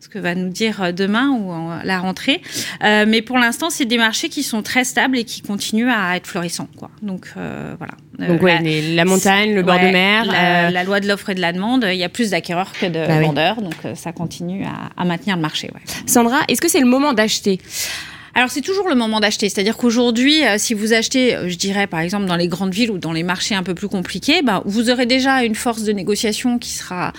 ce 0.00 0.08
que 0.08 0.18
va 0.18 0.34
nous 0.34 0.48
dire 0.48 0.82
euh, 0.82 0.92
demain 0.92 1.30
ou 1.30 1.52
la 1.84 1.98
rentrée. 1.98 2.42
Euh, 2.84 3.04
mais 3.06 3.22
pour 3.22 3.38
l'instant, 3.38 3.70
c'est 3.70 3.84
des 3.84 3.98
marchés 3.98 4.28
qui 4.28 4.42
sont 4.42 4.62
très 4.62 4.84
stables 4.84 5.18
et 5.18 5.24
qui 5.24 5.42
continuent 5.42 5.90
à 5.90 6.16
être 6.16 6.26
florissants. 6.26 6.68
Quoi. 6.76 6.90
Donc 7.02 7.32
euh, 7.36 7.74
voilà. 7.78 7.94
Donc 8.18 8.42
la, 8.42 9.04
montagne, 9.04 9.54
le 9.54 9.62
bord 9.62 9.78
de 9.78 9.86
mer. 9.86 10.26
La, 10.26 10.84
loi 10.84 11.00
de 11.00 11.08
l'offre 11.08 11.30
et 11.30 11.34
de 11.34 11.40
la 11.40 11.52
demande, 11.52 11.86
il 11.90 11.98
y 11.98 12.04
a 12.04 12.08
plus 12.08 12.30
d'acquéreurs 12.30 12.72
que 12.72 12.86
de 12.86 13.06
bah 13.06 13.20
vendeurs. 13.20 13.62
Donc 13.62 13.74
ça 13.94 14.12
continue 14.12 14.64
à, 14.64 14.90
à 15.00 15.04
maintenir 15.04 15.36
le 15.36 15.42
marché. 15.42 15.70
Sandra, 16.06 16.40
est-ce 16.48 16.60
que 16.60 16.68
c'est 16.68 16.80
le 16.80 16.86
moment 16.86 17.12
d'acheter? 17.12 17.60
Alors 18.34 18.50
c'est 18.50 18.60
toujours 18.60 18.88
le 18.88 18.94
moment 18.94 19.20
d'acheter, 19.20 19.48
c'est-à-dire 19.48 19.76
qu'aujourd'hui, 19.76 20.44
euh, 20.44 20.56
si 20.58 20.74
vous 20.74 20.92
achetez, 20.92 21.34
euh, 21.34 21.48
je 21.48 21.56
dirais 21.56 21.86
par 21.86 22.00
exemple 22.00 22.26
dans 22.26 22.36
les 22.36 22.48
grandes 22.48 22.72
villes 22.72 22.90
ou 22.90 22.98
dans 22.98 23.12
les 23.12 23.22
marchés 23.22 23.54
un 23.54 23.62
peu 23.62 23.74
plus 23.74 23.88
compliqués, 23.88 24.42
ben, 24.42 24.62
vous 24.64 24.90
aurez 24.90 25.06
déjà 25.06 25.44
une 25.44 25.54
force 25.54 25.82
de 25.82 25.92
négociation 25.92 26.58
qui 26.58 26.70
sera 26.70 27.12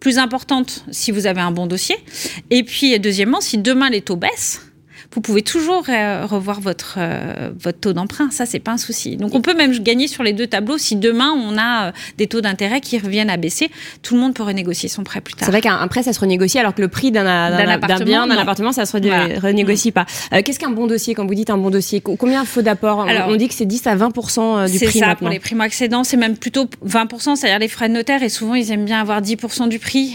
plus 0.00 0.18
importante 0.18 0.84
si 0.90 1.10
vous 1.10 1.26
avez 1.26 1.40
un 1.40 1.50
bon 1.50 1.66
dossier. 1.66 1.96
Et 2.50 2.62
puis 2.62 2.98
deuxièmement, 2.98 3.40
si 3.40 3.58
demain 3.58 3.90
les 3.90 4.00
taux 4.00 4.16
baissent, 4.16 4.69
vous 5.12 5.20
pouvez 5.20 5.42
toujours 5.42 5.84
euh, 5.88 6.24
revoir 6.24 6.60
votre, 6.60 6.94
euh, 6.98 7.50
votre 7.58 7.80
taux 7.80 7.92
d'emprunt. 7.92 8.30
Ça, 8.30 8.46
c'est 8.46 8.60
pas 8.60 8.72
un 8.72 8.76
souci. 8.76 9.16
Donc, 9.16 9.34
on 9.34 9.40
peut 9.40 9.54
même 9.54 9.72
gagner 9.78 10.06
sur 10.06 10.22
les 10.22 10.32
deux 10.32 10.46
tableaux. 10.46 10.78
Si 10.78 10.94
demain, 10.94 11.32
on 11.32 11.58
a 11.58 11.88
euh, 11.88 11.92
des 12.16 12.28
taux 12.28 12.40
d'intérêt 12.40 12.80
qui 12.80 12.96
reviennent 12.96 13.30
à 13.30 13.36
baisser, 13.36 13.70
tout 14.02 14.14
le 14.14 14.20
monde 14.20 14.34
peut 14.34 14.44
renégocier 14.44 14.88
son 14.88 15.02
prêt 15.02 15.20
plus 15.20 15.34
tard. 15.34 15.46
C'est 15.46 15.50
vrai 15.50 15.62
qu'un 15.62 15.86
prêt, 15.88 16.04
ça 16.04 16.12
se 16.12 16.20
renégocie, 16.20 16.60
alors 16.60 16.74
que 16.74 16.80
le 16.80 16.86
prix 16.86 17.10
d'un 17.10 17.24
bien, 18.04 18.26
d'un 18.28 18.36
appartement, 18.36 18.72
ça 18.72 18.86
se 18.86 18.92
renégocie 18.96 19.90
pas. 19.90 20.06
Qu'est-ce 20.30 20.60
qu'un 20.60 20.70
bon 20.70 20.86
dossier 20.86 21.14
Quand 21.14 21.26
vous 21.26 21.34
dites 21.34 21.50
un 21.50 21.58
bon 21.58 21.70
dossier, 21.70 22.00
combien 22.00 22.42
il 22.42 22.46
faut 22.46 22.62
d'apport 22.62 23.06
On 23.28 23.36
dit 23.36 23.48
que 23.48 23.54
c'est 23.54 23.66
10 23.66 23.86
à 23.88 23.96
20% 23.96 24.70
du 24.70 24.78
prix. 24.78 24.88
C'est 24.92 24.98
ça, 25.00 25.16
pour 25.16 25.28
les 25.28 25.40
primo-accédants, 25.40 26.04
c'est 26.04 26.16
même 26.16 26.36
plutôt 26.36 26.66
20% 26.86 27.36
c'est-à-dire 27.36 27.58
les 27.58 27.68
frais 27.68 27.88
de 27.88 27.94
notaire, 27.94 28.22
et 28.22 28.28
souvent, 28.28 28.54
ils 28.54 28.70
aiment 28.70 28.84
bien 28.84 29.00
avoir 29.00 29.20
10% 29.20 29.68
du 29.68 29.80
prix. 29.80 30.14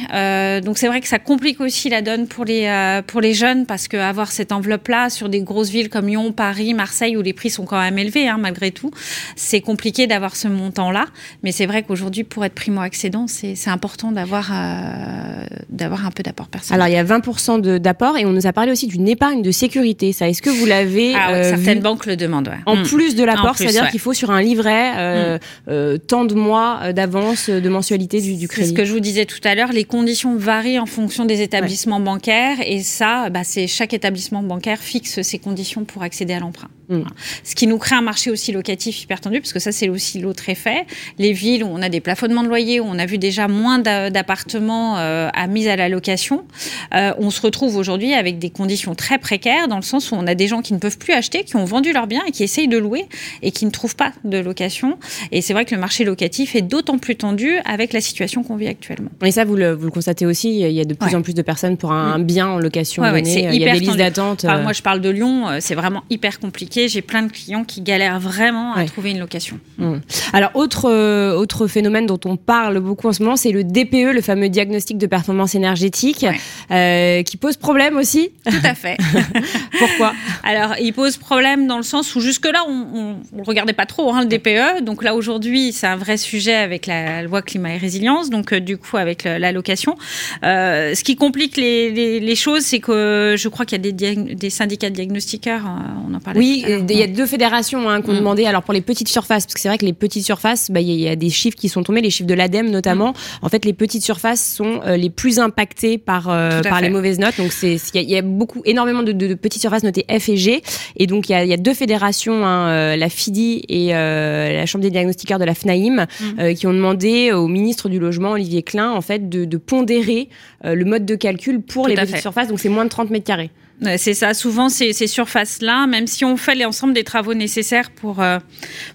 donc, 0.63 0.77
c'est 0.77 0.87
vrai 0.87 1.01
que 1.01 1.07
ça 1.07 1.19
complique 1.19 1.59
aussi 1.59 1.89
la 1.89 2.01
donne 2.01 2.27
pour 2.27 2.45
les, 2.45 3.01
pour 3.07 3.19
les 3.19 3.33
jeunes, 3.33 3.65
parce 3.65 3.89
qu'avoir 3.89 4.31
cette 4.31 4.53
enveloppe 4.53 4.84
sur 5.09 5.29
des 5.29 5.41
grosses 5.41 5.69
villes 5.69 5.89
comme 5.89 6.07
Lyon, 6.07 6.31
Paris, 6.31 6.73
Marseille, 6.73 7.17
où 7.17 7.21
les 7.21 7.33
prix 7.33 7.49
sont 7.49 7.65
quand 7.65 7.79
même 7.79 7.97
élevés, 7.97 8.27
hein, 8.27 8.37
malgré 8.39 8.71
tout, 8.71 8.91
c'est 9.35 9.61
compliqué 9.61 10.07
d'avoir 10.07 10.35
ce 10.35 10.47
montant-là. 10.47 11.05
Mais 11.43 11.51
c'est 11.51 11.65
vrai 11.65 11.83
qu'aujourd'hui, 11.83 12.23
pour 12.23 12.45
être 12.45 12.53
primo-accédant, 12.53 13.25
c'est 13.27 13.55
important 13.67 14.11
d'avoir 14.11 14.51
euh, 14.53 15.45
d'avoir 15.69 16.05
un 16.05 16.11
peu 16.11 16.23
d'apport 16.23 16.47
personnel. 16.47 16.81
Alors, 16.81 16.87
il 16.87 16.95
y 16.95 16.97
a 16.97 17.03
20% 17.03 17.77
d'apport 17.77 18.17
et 18.17 18.25
on 18.25 18.31
nous 18.31 18.47
a 18.47 18.53
parlé 18.53 18.71
aussi 18.71 18.87
d'une 18.87 19.07
épargne 19.07 19.41
de 19.41 19.51
sécurité. 19.51 20.13
Ça, 20.13 20.29
est-ce 20.29 20.41
que 20.41 20.49
vous 20.49 20.65
l'avez 20.65 21.13
ah, 21.15 21.31
euh, 21.31 21.49
Certaines 21.49 21.79
banques 21.79 22.05
le 22.05 22.15
demandent, 22.15 22.47
ouais. 22.47 22.59
En 22.65 22.77
hmm. 22.77 22.83
plus 22.83 23.15
de 23.15 23.23
l'apport, 23.23 23.57
c'est-à-dire 23.57 23.89
qu'il 23.89 23.99
faut 23.99 24.13
sur 24.13 24.31
un 24.31 24.41
livret 24.41 24.93
euh, 24.97 25.37
hmm. 25.67 25.99
tant 25.99 26.25
de 26.25 26.35
mois 26.35 26.93
d'avance 26.93 27.49
de 27.49 27.69
mensualité 27.69 28.21
du, 28.21 28.35
du 28.35 28.47
crédit. 28.47 28.69
ce 28.69 28.73
que 28.73 28.85
je 28.85 28.93
vous 28.93 28.99
disais 28.99 29.25
tout 29.25 29.39
à 29.43 29.55
l'heure, 29.55 29.71
les 29.71 29.83
conditions 29.83 30.35
varient 30.37 30.79
en 30.79 30.85
fonction 30.85 31.25
des 31.25 31.41
établissements 31.41 31.99
bancaires 31.99 32.57
et 32.65 32.81
ça, 32.81 33.29
bah, 33.29 33.43
c'est 33.43 33.67
chaque 33.67 33.93
établissement 33.93 34.43
bancaire 34.43 34.75
fixe 34.79 35.22
ses 35.22 35.39
conditions 35.39 35.86
pour 35.86 36.03
accéder 36.03 36.34
à 36.34 36.39
l'emprunt. 36.39 36.70
Mm. 36.89 37.01
Ce 37.44 37.55
qui 37.55 37.67
nous 37.67 37.77
crée 37.77 37.96
un 37.96 38.01
marché 38.01 38.29
aussi 38.29 38.51
locatif 38.51 39.01
hyper 39.01 39.22
tendu, 39.22 39.39
parce 39.39 39.53
que 39.53 39.60
ça, 39.60 39.72
c'est 39.72 39.89
aussi 39.89 40.20
l'autre 40.20 40.50
effet. 40.50 40.86
Les 41.17 41.34
villes 41.34 41.63
où 41.63 41.67
on 41.67 41.82
a 41.82 41.89
des 41.89 42.01
plafonnements 42.01 42.44
de 42.44 42.48
loyer, 42.48 42.79
où 42.79 42.86
on 42.86 43.00
a 43.00 43.05
vu 43.05 43.17
déjà 43.17 43.48
moins 43.48 43.79
d'appartements 43.79 44.98
euh, 44.98 45.29
à 45.34 45.48
mise 45.48 45.67
à 45.67 45.75
la 45.75 45.89
location, 45.89 46.46
euh, 46.94 47.13
on 47.17 47.29
se 47.29 47.41
retrouve 47.41 47.75
aujourd'hui 47.75 48.13
avec 48.13 48.39
des 48.39 48.50
conditions 48.50 48.96
très 48.96 49.17
précaires, 49.17 49.67
dans 49.67 49.77
le 49.77 49.82
sens 49.82 50.12
où 50.12 50.15
on 50.15 50.27
a 50.27 50.36
des 50.36 50.48
gens 50.48 50.62
qui 50.62 50.74
ne 50.74 50.79
peuvent 50.79 50.98
plus 50.98 51.13
acheter, 51.13 51.44
qui 51.44 51.55
ont 51.55 51.65
vendu 51.65 51.94
leurs 51.94 52.08
biens 52.08 52.24
et 52.27 52.32
qui 52.32 52.44
essayent 52.44 52.67
de 52.67 52.77
louer 52.77 53.05
et 53.41 53.51
qui 53.51 53.65
ne 53.65 53.72
trouvent 53.72 53.96
pas 53.96 54.12
de 54.24 54.38
location. 54.38 54.98
Et 55.32 55.41
c'est 55.41 55.53
vrai 55.53 55.65
que 55.65 55.74
le 55.74 55.82
marché 55.82 56.03
locatif 56.03 56.55
est 56.55 56.62
d'autant 56.62 56.98
plus 56.98 57.15
tendu 57.15 57.58
avec 57.65 57.94
la 57.94 58.01
situation 58.01 58.44
qu'on 58.44 58.55
vit 58.55 58.67
actuellement. 58.67 59.10
Et 59.24 59.32
ça, 59.32 59.46
vous 59.46 59.55
le, 59.55 59.74
vous 59.74 59.86
le, 59.86 59.91
constatez 59.91 60.25
aussi, 60.25 60.60
il 60.60 60.72
y 60.72 60.82
a 60.82 60.86
de 60.86 60.94
plus 60.94 61.15
en 61.15 61.22
plus 61.22 61.34
de 61.34 61.41
personnes 61.41 61.77
pour 61.77 61.91
un, 61.91 62.20
mm. 62.20 62.24
bien 62.24 62.48
en 62.48 62.60
location. 62.60 63.03
Ouais, 63.03 63.22
il 63.22 63.62
y 63.62 63.67
a 63.67 63.74
des 63.74 63.79
listes 63.79 63.98
d'attente. 63.98 64.46
Moi, 64.65 64.74
je 64.74 64.81
parle 64.81 65.01
de 65.01 65.10
Lyon, 65.10 65.48
euh, 65.48 65.57
c'est 65.62 65.75
vraiment 65.75 66.03
hyper 66.10 66.39
compliqué 66.39 66.75
j'ai 66.88 67.01
plein 67.01 67.24
de 67.24 67.31
clients 67.31 67.63
qui 67.63 67.81
galèrent 67.81 68.19
vraiment 68.19 68.74
à 68.74 68.86
trouver 68.86 69.12
une 69.12 69.19
location. 69.19 69.60
Mmh. 69.77 69.95
Alors, 70.34 70.51
autre, 70.55 70.89
euh, 70.89 71.34
autre 71.34 71.67
phénomène 71.67 72.05
dont 72.05 72.19
on 72.25 72.38
parle 72.38 72.79
beaucoup 72.79 73.07
en 73.07 73.13
ce 73.13 73.24
moment, 73.24 73.36
c'est 73.36 73.51
le 73.51 73.63
DPE, 73.63 74.13
le 74.13 74.22
fameux 74.22 74.50
diagnostic 74.50 74.98
de 74.98 75.07
performance 75.07 75.55
énergétique, 75.55 76.25
euh, 76.72 77.24
qui 77.24 77.38
pose 77.38 77.57
problème 77.57 77.98
aussi. 77.98 78.31
Tout 78.45 78.55
à 78.63 78.75
fait. 78.75 78.98
Pourquoi? 79.79 80.13
Alors, 80.43 80.75
il 80.79 80.93
pose 80.93 81.17
problème 81.17 81.67
dans 81.67 81.77
le 81.77 81.84
sens 81.84 82.15
où 82.15 82.22
jusque-là, 82.22 82.63
on 82.67 83.17
ne 83.34 83.43
regardait 83.43 83.74
pas 83.74 83.86
trop 83.86 84.13
hein, 84.13 84.22
le 84.22 84.27
DPE. 84.27 84.84
Donc 84.84 85.03
là, 85.03 85.15
aujourd'hui, 85.15 85.72
c'est 85.72 85.88
un 85.88 85.98
vrai 85.98 86.17
sujet 86.17 86.55
avec 86.55 86.88
la 86.88 87.24
loi 87.24 87.41
climat 87.41 87.75
et 87.75 87.77
résilience, 87.77 88.29
donc 88.29 88.53
euh, 88.53 88.60
du 88.60 88.77
coup, 88.77 88.98
avec 88.98 89.24
l'allocation. 89.24 89.95
ce 90.43 91.03
qui 91.03 91.15
complique 91.15 91.57
les, 91.57 92.19
les, 92.19 92.36
choses, 92.36 92.63
c'est 92.63 92.79
que 92.79 93.36
je 93.38 93.48
crois 93.48 93.65
qu'il 93.65 93.77
y 93.77 93.88
a 93.88 93.91
des, 93.91 94.15
des 94.15 94.50
syndicats 94.55 94.89
de 94.89 94.95
diagnostiqueurs, 94.95 95.62
on 96.09 96.13
en 96.13 96.19
parlait. 96.19 96.39
Oui, 96.39 96.65
il 96.67 96.97
y 96.97 97.03
a 97.03 97.07
deux 97.07 97.25
fédérations 97.25 97.89
hein, 97.89 98.01
qui 98.01 98.09
ont 98.09 98.13
mm. 98.13 98.17
demandé. 98.17 98.45
Alors 98.45 98.63
pour 98.63 98.74
les 98.74 98.81
petites 98.81 99.09
surfaces, 99.09 99.45
parce 99.45 99.53
que 99.53 99.59
c'est 99.59 99.67
vrai 99.67 99.77
que 99.77 99.85
les 99.85 99.93
petites 99.93 100.25
surfaces, 100.25 100.71
bah, 100.71 100.81
il 100.81 100.89
y, 100.89 101.07
a 101.07 101.15
des 101.15 101.29
chiffres 101.29 101.57
qui 101.57 101.69
sont 101.69 101.83
tombés, 101.83 102.01
les 102.01 102.09
chiffres 102.09 102.27
de 102.27 102.33
l'ADEME 102.33 102.69
notamment. 102.69 103.12
Mm. 103.12 103.45
En 103.45 103.50
fait, 103.50 103.65
les 103.65 103.74
petites 103.74 104.03
surfaces 104.03 104.53
sont 104.55 104.81
euh, 104.85 104.97
les 104.97 105.09
plus 105.09 105.39
impactées 105.39 105.97
par 105.97 106.29
euh, 106.29 106.62
par 106.62 106.81
les 106.81 106.89
mauvaises 106.89 107.19
notes. 107.19 107.38
Donc 107.38 107.51
il 107.62 108.01
y, 108.01 108.17
a 108.17 108.21
beaucoup, 108.21 108.62
énormément 108.65 109.03
de, 109.03 109.33
petites 109.33 109.62
surfaces 109.62 109.83
notées 109.83 110.05
F 110.09 110.29
et 110.29 110.38
G. 110.38 110.62
Et 110.97 111.07
donc 111.07 111.29
il 111.29 111.33
y 111.33 111.53
a, 111.53 111.57
deux 111.57 111.74
fédérations, 111.74 112.45
hein, 112.45 112.67
euh, 112.69 112.95
la 112.95 113.09
FIDI 113.09 113.63
et 113.69 113.89
la 113.89 114.65
Chambre 114.65 114.83
des 114.83 114.91
diagnostiqueurs 114.91 115.39
de 115.39 115.45
la 115.45 115.53
FNAIM, 115.53 116.05
mm. 116.05 116.53
qui 116.53 116.67
ont 116.67 116.74
demandé 116.74 117.31
au 117.31 117.47
ministre 117.47 117.89
du 117.89 118.00
logement 118.00 118.31
Olivier 118.31 118.63
Klein 118.63 118.91
en 118.91 119.01
fait 119.01 119.29
de, 119.29 119.57
pondérer 119.57 120.29
le 120.63 120.83
mode 120.85 121.05
de 121.05 121.15
calcul 121.15 121.62
pour 121.62 121.88
les 121.88 121.95
petites 121.95 122.17
surfaces. 122.17 122.47
Donc 122.47 122.59
c'est 122.59 122.69
moins 122.69 122.85
de 122.85 122.89
30 122.89 123.09
mètres 123.09 123.25
carrés. 123.25 123.51
C'est 123.98 124.13
ça. 124.13 124.34
Souvent, 124.34 124.70
ces, 124.70 124.94
surfaces-là, 124.94 125.88
même 125.88 126.08
si 126.08 126.25
on 126.25 126.38
fait 126.38 126.55
l'ensemble 126.55 126.94
des 126.94 127.03
travaux 127.03 127.34
nécessaires 127.34 127.91
pour, 127.91 128.22
euh, 128.22 128.39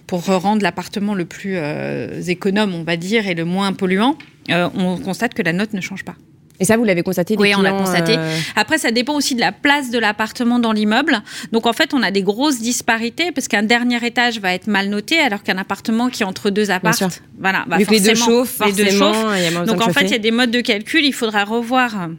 pour 0.07 0.25
rendre 0.25 0.63
l'appartement 0.63 1.13
le 1.13 1.25
plus 1.25 1.55
euh, 1.55 2.21
économe, 2.23 2.73
on 2.73 2.83
va 2.83 2.97
dire, 2.97 3.27
et 3.27 3.35
le 3.35 3.45
moins 3.45 3.73
polluant, 3.73 4.17
euh, 4.49 4.69
on 4.75 4.97
constate 4.97 5.33
que 5.33 5.41
la 5.41 5.53
note 5.53 5.73
ne 5.73 5.81
change 5.81 6.03
pas. 6.03 6.15
Et 6.59 6.65
ça, 6.65 6.77
vous 6.77 6.83
l'avez 6.83 7.01
constaté 7.01 7.35
Oui, 7.39 7.53
on 7.55 7.63
l'a 7.63 7.71
constaté. 7.71 8.17
Après, 8.55 8.77
ça 8.77 8.91
dépend 8.91 9.15
aussi 9.15 9.33
de 9.33 9.39
la 9.39 9.51
place 9.51 9.89
de 9.89 9.97
l'appartement 9.97 10.59
dans 10.59 10.73
l'immeuble. 10.73 11.23
Donc, 11.51 11.65
en 11.65 11.73
fait, 11.73 11.91
on 11.95 12.03
a 12.03 12.11
des 12.11 12.21
grosses 12.21 12.59
disparités 12.59 13.31
parce 13.31 13.47
qu'un 13.47 13.63
dernier 13.63 14.05
étage 14.05 14.39
va 14.39 14.53
être 14.53 14.67
mal 14.67 14.87
noté 14.89 15.19
alors 15.19 15.41
qu'un 15.41 15.57
appartement 15.57 16.09
qui 16.09 16.21
est 16.21 16.25
entre 16.25 16.51
deux 16.51 16.69
appartements, 16.69 17.09
voilà, 17.39 17.65
bah, 17.67 17.77
les 17.79 17.99
deux 17.99 18.13
chauffent, 18.13 18.61
les 18.63 18.73
deux 18.73 18.91
chauffent. 18.91 19.65
Donc, 19.65 19.81
en 19.81 19.91
fait, 19.91 20.05
il 20.05 20.11
y 20.11 20.15
a 20.15 20.19
des 20.19 20.29
modes 20.29 20.51
de 20.51 20.61
calcul. 20.61 21.03
Il 21.03 21.13
faudra 21.13 21.45
revoir 21.45 22.09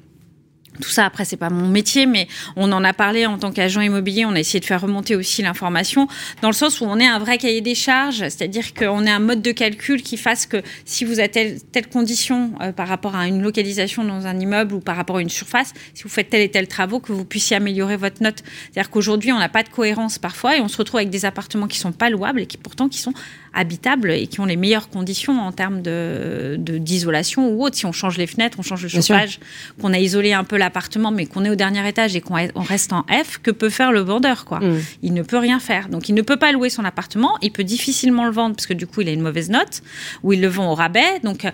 tout 0.80 0.88
ça, 0.88 1.04
après, 1.04 1.24
c'est 1.24 1.36
pas 1.36 1.50
mon 1.50 1.68
métier, 1.68 2.06
mais 2.06 2.28
on 2.56 2.72
en 2.72 2.82
a 2.82 2.94
parlé 2.94 3.26
en 3.26 3.38
tant 3.38 3.52
qu'agent 3.52 3.82
immobilier. 3.82 4.24
On 4.24 4.32
a 4.32 4.40
essayé 4.40 4.58
de 4.58 4.64
faire 4.64 4.80
remonter 4.80 5.14
aussi 5.16 5.42
l'information 5.42 6.08
dans 6.40 6.48
le 6.48 6.54
sens 6.54 6.80
où 6.80 6.84
on 6.84 6.98
est 6.98 7.06
un 7.06 7.18
vrai 7.18 7.36
cahier 7.36 7.60
des 7.60 7.74
charges, 7.74 8.20
c'est-à-dire 8.20 8.72
qu'on 8.72 9.04
est 9.04 9.10
un 9.10 9.18
mode 9.18 9.42
de 9.42 9.52
calcul 9.52 10.02
qui 10.02 10.16
fasse 10.16 10.46
que 10.46 10.62
si 10.84 11.04
vous 11.04 11.18
avez 11.18 11.28
telle, 11.28 11.86
condition 11.92 12.52
euh, 12.62 12.72
par 12.72 12.88
rapport 12.88 13.16
à 13.16 13.26
une 13.26 13.42
localisation 13.42 14.02
dans 14.02 14.26
un 14.26 14.38
immeuble 14.38 14.74
ou 14.74 14.80
par 14.80 14.96
rapport 14.96 15.16
à 15.16 15.20
une 15.20 15.28
surface, 15.28 15.74
si 15.92 16.04
vous 16.04 16.08
faites 16.08 16.30
tel 16.30 16.40
et 16.40 16.50
tel 16.50 16.66
travaux, 16.68 17.00
que 17.00 17.12
vous 17.12 17.24
puissiez 17.24 17.56
améliorer 17.56 17.96
votre 17.96 18.22
note. 18.22 18.42
C'est-à-dire 18.72 18.90
qu'aujourd'hui, 18.90 19.32
on 19.32 19.38
n'a 19.38 19.50
pas 19.50 19.62
de 19.62 19.68
cohérence 19.68 20.18
parfois 20.18 20.56
et 20.56 20.60
on 20.60 20.68
se 20.68 20.78
retrouve 20.78 20.98
avec 20.98 21.10
des 21.10 21.26
appartements 21.26 21.66
qui 21.66 21.78
sont 21.78 21.92
pas 21.92 22.08
louables 22.08 22.40
et 22.40 22.46
qui 22.46 22.56
pourtant 22.56 22.88
qui 22.88 22.98
sont 22.98 23.12
habitables 23.54 24.10
et 24.10 24.26
qui 24.26 24.40
ont 24.40 24.44
les 24.44 24.56
meilleures 24.56 24.88
conditions 24.88 25.40
en 25.40 25.52
termes 25.52 25.82
de 25.82 26.56
d'isolation 26.58 27.50
ou 27.50 27.64
autre. 27.64 27.76
Si 27.76 27.86
on 27.86 27.92
change 27.92 28.18
les 28.18 28.26
fenêtres, 28.26 28.58
on 28.58 28.62
change 28.62 28.82
le 28.82 28.88
chauffage, 28.88 29.40
qu'on 29.80 29.92
a 29.92 29.98
isolé 29.98 30.32
un 30.32 30.44
peu 30.44 30.56
l'appartement, 30.56 31.10
mais 31.10 31.26
qu'on 31.26 31.44
est 31.44 31.50
au 31.50 31.54
dernier 31.54 31.86
étage 31.86 32.16
et 32.16 32.20
qu'on 32.20 32.34
reste 32.56 32.92
en 32.92 33.04
F, 33.04 33.38
que 33.42 33.50
peut 33.50 33.70
faire 33.70 33.92
le 33.92 34.00
vendeur 34.00 34.44
quoi? 34.44 34.60
Mm. 34.60 34.80
Il 35.02 35.14
ne 35.14 35.22
peut 35.22 35.38
rien 35.38 35.60
faire. 35.60 35.88
Donc 35.88 36.08
il 36.08 36.14
ne 36.14 36.22
peut 36.22 36.36
pas 36.36 36.52
louer 36.52 36.70
son 36.70 36.84
appartement. 36.84 37.36
Il 37.42 37.52
peut 37.52 37.64
difficilement 37.64 38.24
le 38.24 38.32
vendre 38.32 38.56
parce 38.56 38.66
que 38.66 38.74
du 38.74 38.86
coup 38.86 39.00
il 39.00 39.08
a 39.08 39.12
une 39.12 39.22
mauvaise 39.22 39.50
note 39.50 39.82
ou 40.22 40.32
il 40.32 40.40
le 40.40 40.48
vend 40.48 40.70
au 40.70 40.74
rabais. 40.74 41.20
Donc 41.22 41.46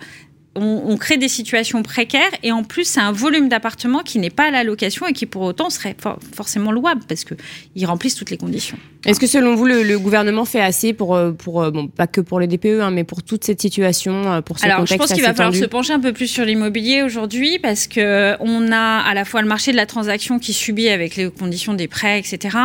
on, 0.55 0.97
crée 0.97 1.17
des 1.17 1.29
situations 1.29 1.83
précaires 1.83 2.31
et 2.43 2.53
en 2.53 2.65
plus 2.65 2.85
c'est 2.85 3.01
un 3.01 3.13
volume 3.13 3.49
d'appartements 3.49 4.03
qui 4.03 4.19
n'est 4.19 4.31
pas 4.31 4.49
à 4.49 4.51
la 4.51 4.65
location 4.65 5.07
et 5.07 5.13
qui 5.13 5.27
pour 5.27 5.43
autant 5.43 5.71
serait 5.71 5.97
forcément 6.35 6.73
louable 6.73 7.03
parce 7.09 7.25
qu'ils 7.25 7.87
remplissent 7.87 8.17
toutes 8.17 8.31
les 8.31 8.37
conditions. 8.37 8.77
Est-ce 9.05 9.21
que 9.21 9.27
selon 9.27 9.55
vous 9.55 9.65
le, 9.65 9.99
gouvernement 9.99 10.45
fait 10.45 10.61
assez 10.61 10.93
pour, 10.93 11.15
euh, 11.15 11.33
pour 11.33 11.63
euh, 11.63 11.71
bon, 11.71 11.89
pas 11.89 12.07
que 12.07 12.21
pour 12.21 12.41
les 12.41 12.47
DPE 12.47 12.81
hein, 12.81 12.91
mais 12.91 13.05
pour 13.05 13.23
toute 13.23 13.45
cette 13.45 13.61
situation 13.61 14.33
euh, 14.33 14.41
pour 14.41 14.59
ce 14.59 14.65
Alors 14.65 14.87
je 14.87 14.95
pense 14.95 15.13
qu'il 15.13 15.23
va 15.23 15.35
falloir 15.35 15.55
se 15.55 15.65
pencher 15.65 15.93
un 15.93 16.01
peu 16.01 16.13
plus 16.13 16.27
sur 16.27 16.45
l'immobilier 16.45 17.03
aujourd'hui 17.03 17.59
parce 17.59 17.87
que 17.87 18.35
on 18.41 18.73
a 18.73 18.99
à 18.99 19.15
la 19.15 19.25
fois 19.25 19.43
le 19.43 19.49
marché 19.49 19.71
de 19.71 19.77
la 19.77 19.87
transaction 19.87 20.39
qui 20.39 20.53
subit 20.53 20.89
avec 20.89 21.17
les 21.17 21.31
conditions 21.31 21.75
des 21.75 21.89
prêts 21.89 22.19
etc. 22.19 22.57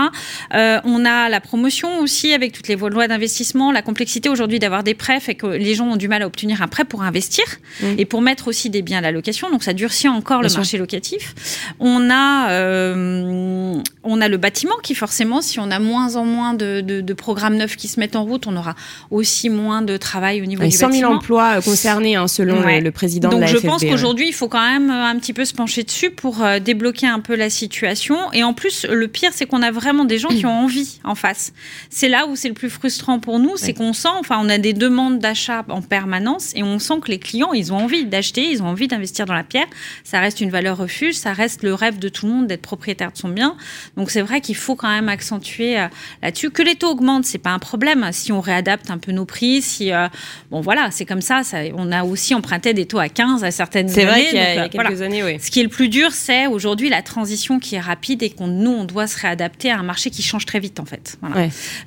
on 0.53 1.05
a 1.05 1.29
la 1.29 1.41
promotion 1.41 1.99
aussi 1.99 2.33
avec 2.33 2.53
toutes 2.53 2.67
les 2.67 2.75
lois 2.75 3.07
d'investissement 3.07 3.71
la 3.71 3.81
complexité 3.81 4.29
aujourd'hui 4.29 4.59
d'avoir 4.59 4.83
des 4.83 4.95
prêts 4.95 5.19
fait 5.19 5.35
que 5.35 5.47
les 5.47 5.75
gens 5.75 5.87
ont 5.87 5.95
du 5.97 6.07
mal 6.07 6.23
à 6.23 6.27
obtenir 6.27 6.61
un 6.61 6.67
prêt 6.67 6.85
pour 6.85 7.03
investir. 7.03 7.43
Mm. 7.81 7.85
et 7.97 8.05
pour 8.05 8.21
mettre 8.21 8.47
aussi 8.47 8.69
des 8.69 8.81
biens 8.81 8.99
à 8.99 9.01
la 9.01 9.11
location. 9.11 9.49
Donc 9.49 9.63
ça 9.63 9.73
durcit 9.73 10.07
encore 10.07 10.41
le 10.41 10.49
marché 10.53 10.77
locatif. 10.77 11.73
On 11.79 12.09
a, 12.09 12.51
euh, 12.51 13.81
on 14.03 14.21
a 14.21 14.27
le 14.27 14.37
bâtiment 14.37 14.75
qui 14.83 14.95
forcément, 14.95 15.41
si 15.41 15.59
on 15.59 15.71
a 15.71 15.79
moins 15.79 16.15
en 16.15 16.25
moins 16.25 16.53
de, 16.53 16.81
de, 16.81 17.13
programmes 17.13 17.55
neufs 17.55 17.75
qui 17.75 17.87
se 17.87 17.99
mettent 17.99 18.15
en 18.15 18.23
route, 18.23 18.47
on 18.47 18.55
aura 18.55 18.75
aussi 19.11 19.49
moins 19.49 19.81
de 19.81 19.97
travail 19.97 20.41
au 20.41 20.45
niveau 20.45 20.63
du 20.63 20.71
100 20.71 20.91
000 20.91 21.11
emplois 21.11 21.57
euh, 21.57 21.61
concernés 21.61 22.15
hein, 22.15 22.27
selon 22.27 22.61
le, 22.61 22.91
président 22.91 23.29
Donc 23.29 23.41
de 23.41 23.45
la 23.45 23.51
je 23.51 23.57
pense 23.57 23.83
qu'aujourd'hui, 23.83 24.27
il 24.27 24.33
faut 24.33 24.47
quand 24.47 24.65
même 24.65 24.89
euh, 24.89 25.05
un 25.05 25.17
petit 25.17 25.33
peu 25.33 25.45
se 25.45 25.53
pencher 25.53 25.83
dessus 25.83 26.09
pour 26.09 26.43
débloquer 26.63 27.07
un 27.07 27.19
peu 27.19 27.35
la 27.35 27.49
situation. 27.49 28.31
Et 28.33 28.43
en 28.43 28.53
plus, 28.53 28.85
le 28.89 29.07
pire, 29.07 29.31
c'est 29.33 29.45
qu'on 29.45 29.61
a 29.61 29.71
vraiment 29.71 30.05
des 30.05 30.17
gens 30.17 30.29
qui 30.29 30.45
ont 30.45 30.63
envie 30.63 30.99
en 31.03 31.15
face. 31.15 31.53
C'est 31.89 32.09
là 32.09 32.25
où 32.27 32.35
c'est 32.35 32.47
le 32.47 32.53
plus 32.53 32.69
frustrant 32.69 33.19
pour 33.19 33.39
nous, 33.39 33.57
c'est 33.57 33.73
qu'on 33.73 33.93
sent, 33.93 34.09
enfin, 34.19 34.39
on 34.41 34.49
a 34.49 34.57
des 34.57 34.73
demandes 34.73 35.19
d'achat 35.19 35.63
en 35.69 35.81
permanence 35.81 36.51
et 36.55 36.63
on 36.63 36.79
sent 36.79 36.95
que 37.01 37.11
les 37.11 37.19
clients, 37.19 37.53
ils 37.53 37.62
ont 37.71 37.77
envie 37.77 38.05
d'acheter, 38.05 38.49
ils 38.49 38.61
ont 38.61 38.67
envie 38.67 38.87
d'investir 38.87 39.25
dans 39.25 39.33
la 39.33 39.43
pierre. 39.43 39.67
Ça 40.03 40.19
reste 40.19 40.41
une 40.41 40.49
valeur 40.49 40.77
refuge, 40.77 41.13
ça 41.13 41.33
reste 41.33 41.63
le 41.63 41.73
rêve 41.73 41.99
de 41.99 42.09
tout 42.09 42.25
le 42.25 42.31
monde 42.31 42.47
d'être 42.47 42.61
propriétaire 42.61 43.11
de 43.11 43.17
son 43.17 43.29
bien. 43.29 43.55
Donc 43.97 44.11
c'est 44.11 44.21
vrai 44.21 44.41
qu'il 44.41 44.55
faut 44.55 44.75
quand 44.75 44.89
même 44.89 45.09
accentuer 45.09 45.79
euh, 45.79 45.87
là-dessus. 46.21 46.49
Que 46.49 46.61
les 46.61 46.75
taux 46.75 46.89
augmentent, 46.89 47.25
c'est 47.25 47.37
pas 47.37 47.51
un 47.51 47.59
problème. 47.59 48.09
Si 48.11 48.31
on 48.31 48.41
réadapte 48.41 48.89
un 48.89 48.97
peu 48.97 49.11
nos 49.11 49.25
prix, 49.25 49.61
si 49.61 49.91
euh, 49.91 50.07
bon 50.51 50.61
voilà, 50.61 50.89
c'est 50.91 51.05
comme 51.05 51.21
ça, 51.21 51.41
On 51.75 51.91
a 51.91 52.03
aussi 52.03 52.33
emprunté 52.35 52.73
des 52.73 52.85
taux 52.85 52.99
à 52.99 53.09
15 53.09 53.43
à 53.43 53.51
certaines 53.51 53.87
années. 53.87 53.93
C'est 53.93 54.05
vrai 54.05 54.25
qu'il 54.25 54.37
y, 54.37 54.41
a, 54.41 54.63
euh, 54.63 54.69
quelques 54.69 55.01
années, 55.01 55.23
oui. 55.23 55.37
Ce 55.39 55.51
qui 55.51 55.59
est 55.59 55.63
le 55.63 55.69
plus 55.69 55.89
dur, 55.89 56.11
c'est 56.11 56.47
aujourd'hui 56.47 56.89
la 56.89 57.01
transition 57.01 57.59
qui 57.59 57.75
est 57.75 57.79
rapide 57.79 58.23
et 58.23 58.29
qu'on 58.29 58.47
nous 58.47 58.71
on 58.71 58.85
doit 58.85 59.07
se 59.07 59.19
réadapter 59.19 59.71
à 59.71 59.79
un 59.79 59.83
marché 59.83 60.09
qui 60.09 60.21
change 60.21 60.45
très 60.45 60.59
vite 60.59 60.79
en 60.79 60.85
fait. 60.85 61.17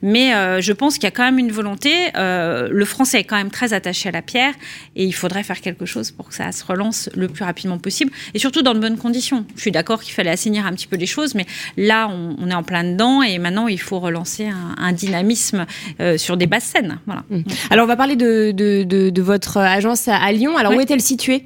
Mais 0.03 0.31
je 0.61 0.73
pense 0.73 0.95
qu'il 0.95 1.05
y 1.05 1.07
a 1.07 1.11
quand 1.11 1.25
même 1.25 1.39
une 1.39 1.53
volonté. 1.53 1.93
le 2.15 2.85
français 2.85 3.21
est 3.21 3.25
quand 3.25 3.37
même 3.37 3.51
très 3.51 3.73
attaché 3.73 4.09
à 4.09 4.13
la 4.13 4.23
pierre 4.23 4.55
et 4.95 5.05
il 5.05 5.15
faudrait 5.15 5.43
faire 5.43 5.61
quelque 5.67 5.85
chose 5.85 6.13
pour 6.13 6.29
que 6.29 6.35
ça 6.35 6.53
se 6.53 6.65
relance 6.65 7.11
le 7.17 7.27
plus 7.27 7.45
rapidement 7.45 7.79
possible 7.79 8.13
et 8.35 8.39
surtout 8.39 8.63
dans 8.63 8.75
de 8.75 8.79
bonnes 8.79 8.99
conditions. 8.99 9.45
Je 9.57 9.63
suis 9.63 9.73
d'accord 9.73 10.01
qu'il 10.01 10.15
fallait 10.15 10.31
assainir 10.31 10.65
un 10.65 10.73
petit 10.73 10.87
peu 10.87 10.97
les 10.97 11.07
choses, 11.07 11.35
mais 11.35 11.45
là, 11.77 12.09
on, 12.09 12.49
est 12.49 12.55
en 12.55 12.63
plein 12.63 12.85
dedans 12.85 13.23
et 13.23 13.39
maintenant, 13.39 13.67
il 13.67 13.81
faut 13.81 13.99
relancer 13.99 14.47
un, 14.47 14.93
dynamisme 14.93 15.67
euh, 16.01 16.17
sur 16.17 16.37
des 16.37 16.47
basses 16.47 16.71
scènes. 16.73 16.99
Voilà. 17.07 17.25
Mmh. 17.31 17.41
Alors, 17.71 17.85
on 17.85 17.89
va 17.89 17.97
parler 17.97 18.15
de, 18.15 18.53
de, 18.53 19.23
votre 19.23 19.57
agence 19.59 20.07
à, 20.07 20.31
Lyon. 20.31 20.57
Alors, 20.57 20.73
où 20.73 20.81
est-elle 20.81 21.01
située? 21.01 21.43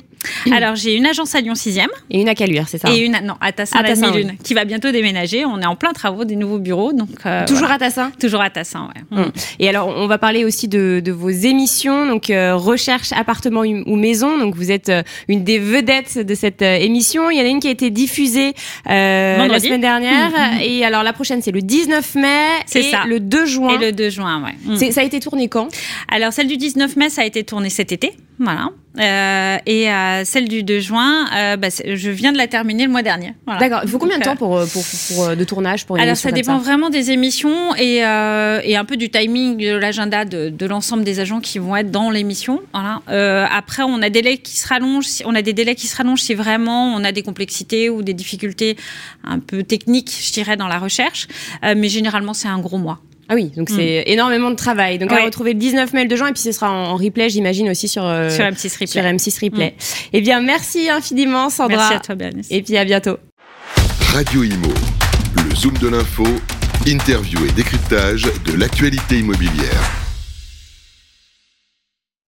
Alors, 0.52 0.74
j'ai 0.76 0.94
une 0.94 1.06
agence 1.06 1.34
à 1.34 1.40
Lyon 1.40 1.54
6e. 1.54 1.86
Et 2.10 2.20
une 2.20 2.28
à 2.28 2.34
Caluire, 2.34 2.68
c'est 2.68 2.78
ça 2.78 2.90
Et 2.90 2.98
une, 2.98 3.18
non, 3.24 3.34
à 3.40 3.52
Tassin, 3.52 3.78
à 3.78 3.84
Tassin 3.84 4.12
qui 4.42 4.54
va 4.54 4.64
bientôt 4.64 4.90
déménager. 4.90 5.44
On 5.44 5.60
est 5.60 5.66
en 5.66 5.76
plein 5.76 5.92
travaux 5.92 6.24
des 6.24 6.36
nouveaux 6.36 6.58
bureaux. 6.58 6.92
Donc, 6.92 7.08
euh, 7.26 7.46
Toujours 7.46 7.70
à 7.70 7.78
Tassin? 7.78 8.10
Toujours 8.20 8.40
à 8.40 8.50
Tassin, 8.50 8.88
ouais. 8.94 9.18
Hum. 9.18 9.32
Et 9.58 9.68
alors, 9.68 9.88
on 9.88 10.06
va 10.06 10.18
parler 10.18 10.44
aussi 10.44 10.68
de, 10.68 11.02
vos 11.10 11.30
émissions, 11.30 12.06
donc 12.06 12.30
euh, 12.30 12.54
recherche, 12.54 13.12
appartement 13.12 13.60
ou 13.60 13.96
maison. 13.96 14.38
Donc, 14.38 14.54
vous 14.54 14.70
êtes 14.70 14.88
euh, 14.88 15.02
une 15.28 15.44
des 15.44 15.58
vedettes 15.58 16.18
de 16.18 16.34
cette 16.34 16.62
émission. 16.62 17.30
Il 17.30 17.38
y 17.38 17.40
en 17.40 17.44
a 17.44 17.48
une 17.48 17.60
qui 17.60 17.68
a 17.68 17.72
été 17.72 17.90
diffusée 17.90 18.54
la 18.86 19.58
semaine 19.60 19.80
dernière. 19.80 20.28
Hum, 20.28 20.34
hum. 20.34 20.58
Et 20.62 20.84
alors, 20.84 21.02
la 21.02 21.12
prochaine, 21.12 21.42
c'est 21.42 21.52
le 21.52 21.62
19 21.62 22.14
mai. 22.16 22.28
C'est 22.66 22.82
ça. 22.82 23.04
le 23.06 23.20
2 23.20 23.46
juin. 23.46 23.78
Et 23.80 23.86
le 23.86 23.92
2 23.92 24.10
juin, 24.10 24.42
ouais. 24.44 24.90
Ça 24.90 25.00
a 25.00 25.04
été 25.04 25.20
tourné 25.20 25.48
quand? 25.48 25.68
Alors, 26.08 26.32
celle 26.32 26.46
du 26.46 26.56
19 26.56 26.96
mai, 26.96 27.10
ça 27.10 27.22
a 27.22 27.24
été 27.24 27.44
tournée 27.44 27.70
cet 27.70 27.92
été. 27.92 28.14
Voilà. 28.40 28.70
Euh, 28.98 29.58
et 29.66 29.86
celle 30.24 30.48
du 30.48 30.62
2 30.62 30.80
juin, 30.80 31.26
euh, 31.36 31.56
bah, 31.56 31.68
je 31.68 32.10
viens 32.10 32.32
de 32.32 32.38
la 32.38 32.48
terminer 32.48 32.86
le 32.86 32.90
mois 32.90 33.02
dernier. 33.02 33.34
D'accord. 33.46 33.80
Il 33.84 33.88
faut 33.88 33.98
combien 33.98 34.18
de 34.18 34.24
temps 34.24 34.34
pour, 34.34 34.58
pour, 34.66 34.82
pour, 35.08 35.36
de 35.36 35.44
tournage 35.44 35.86
pour 35.86 35.96
une 35.96 36.02
Alors 36.02 36.16
ça 36.16 36.32
dépend 36.32 36.58
vraiment 36.58 36.90
des 36.90 37.10
émissions 37.10 37.74
et, 37.76 37.98
et, 37.98 38.76
un 38.76 38.84
peu 38.84 38.96
du 38.96 39.10
timing 39.10 39.58
de 39.58 39.76
l'agenda 39.76 40.24
de, 40.24 40.48
de 40.48 40.66
l'ensemble 40.66 41.04
des 41.04 41.20
agents 41.20 41.40
qui 41.40 41.58
vont 41.58 41.76
être 41.76 41.90
dans 41.90 42.10
l'émission. 42.10 42.60
Voilà. 42.72 43.02
après, 43.52 43.82
on 43.82 44.02
a 44.02 44.10
délais 44.10 44.38
qui 44.38 44.56
se 44.56 44.66
rallongent. 44.66 45.22
On 45.24 45.34
a 45.34 45.42
des 45.42 45.52
délais 45.52 45.74
qui 45.74 45.86
se 45.86 45.96
rallongent 45.96 46.22
si 46.22 46.34
vraiment 46.34 46.94
on 46.94 47.04
a 47.04 47.12
des 47.12 47.22
complexités 47.22 47.90
ou 47.90 48.02
des 48.02 48.14
difficultés 48.14 48.76
un 49.22 49.38
peu 49.38 49.62
techniques, 49.62 50.16
je 50.20 50.32
dirais, 50.32 50.56
dans 50.56 50.68
la 50.68 50.78
recherche. 50.78 51.28
mais 51.62 51.88
généralement, 51.88 52.34
c'est 52.34 52.48
un 52.48 52.58
gros 52.58 52.78
mois. 52.78 53.00
Ah 53.32 53.36
oui, 53.36 53.52
donc 53.56 53.70
c'est 53.70 54.00
hmm. 54.00 54.10
énormément 54.10 54.50
de 54.50 54.56
travail. 54.56 54.98
Donc 54.98 55.12
à 55.12 55.24
retrouver 55.24 55.52
le 55.52 55.60
19 55.60 55.92
mail 55.92 56.08
de 56.08 56.16
juin 56.16 56.28
et 56.28 56.32
puis 56.32 56.42
ce 56.42 56.50
sera 56.50 56.68
en, 56.68 56.96
replay, 56.96 57.30
j'imagine 57.30 57.70
aussi 57.70 57.86
sur 57.86 58.04
euh, 58.04 58.28
sur 58.28 58.44
M6 58.44 58.72
Replay. 58.72 58.86
Sur 58.88 59.02
M6 59.02 59.44
Replay. 59.44 59.68
Hmm. 59.68 60.08
Eh 60.14 60.20
bien, 60.20 60.40
merci 60.40 60.90
infiniment 60.90 61.48
Sandra. 61.48 61.76
Merci 61.76 61.94
à 61.94 62.00
toi 62.00 62.14
Bernice. 62.16 62.48
Et 62.50 62.60
puis 62.60 62.76
à 62.76 62.84
bientôt. 62.84 63.18
Radio 64.12 64.42
Imo, 64.42 64.74
le 65.48 65.54
zoom 65.54 65.78
de 65.78 65.88
l'info, 65.88 66.26
interview 66.86 67.38
et 67.46 67.52
décryptage 67.52 68.28
de 68.44 68.58
l'actualité 68.58 69.20
immobilière. 69.20 69.99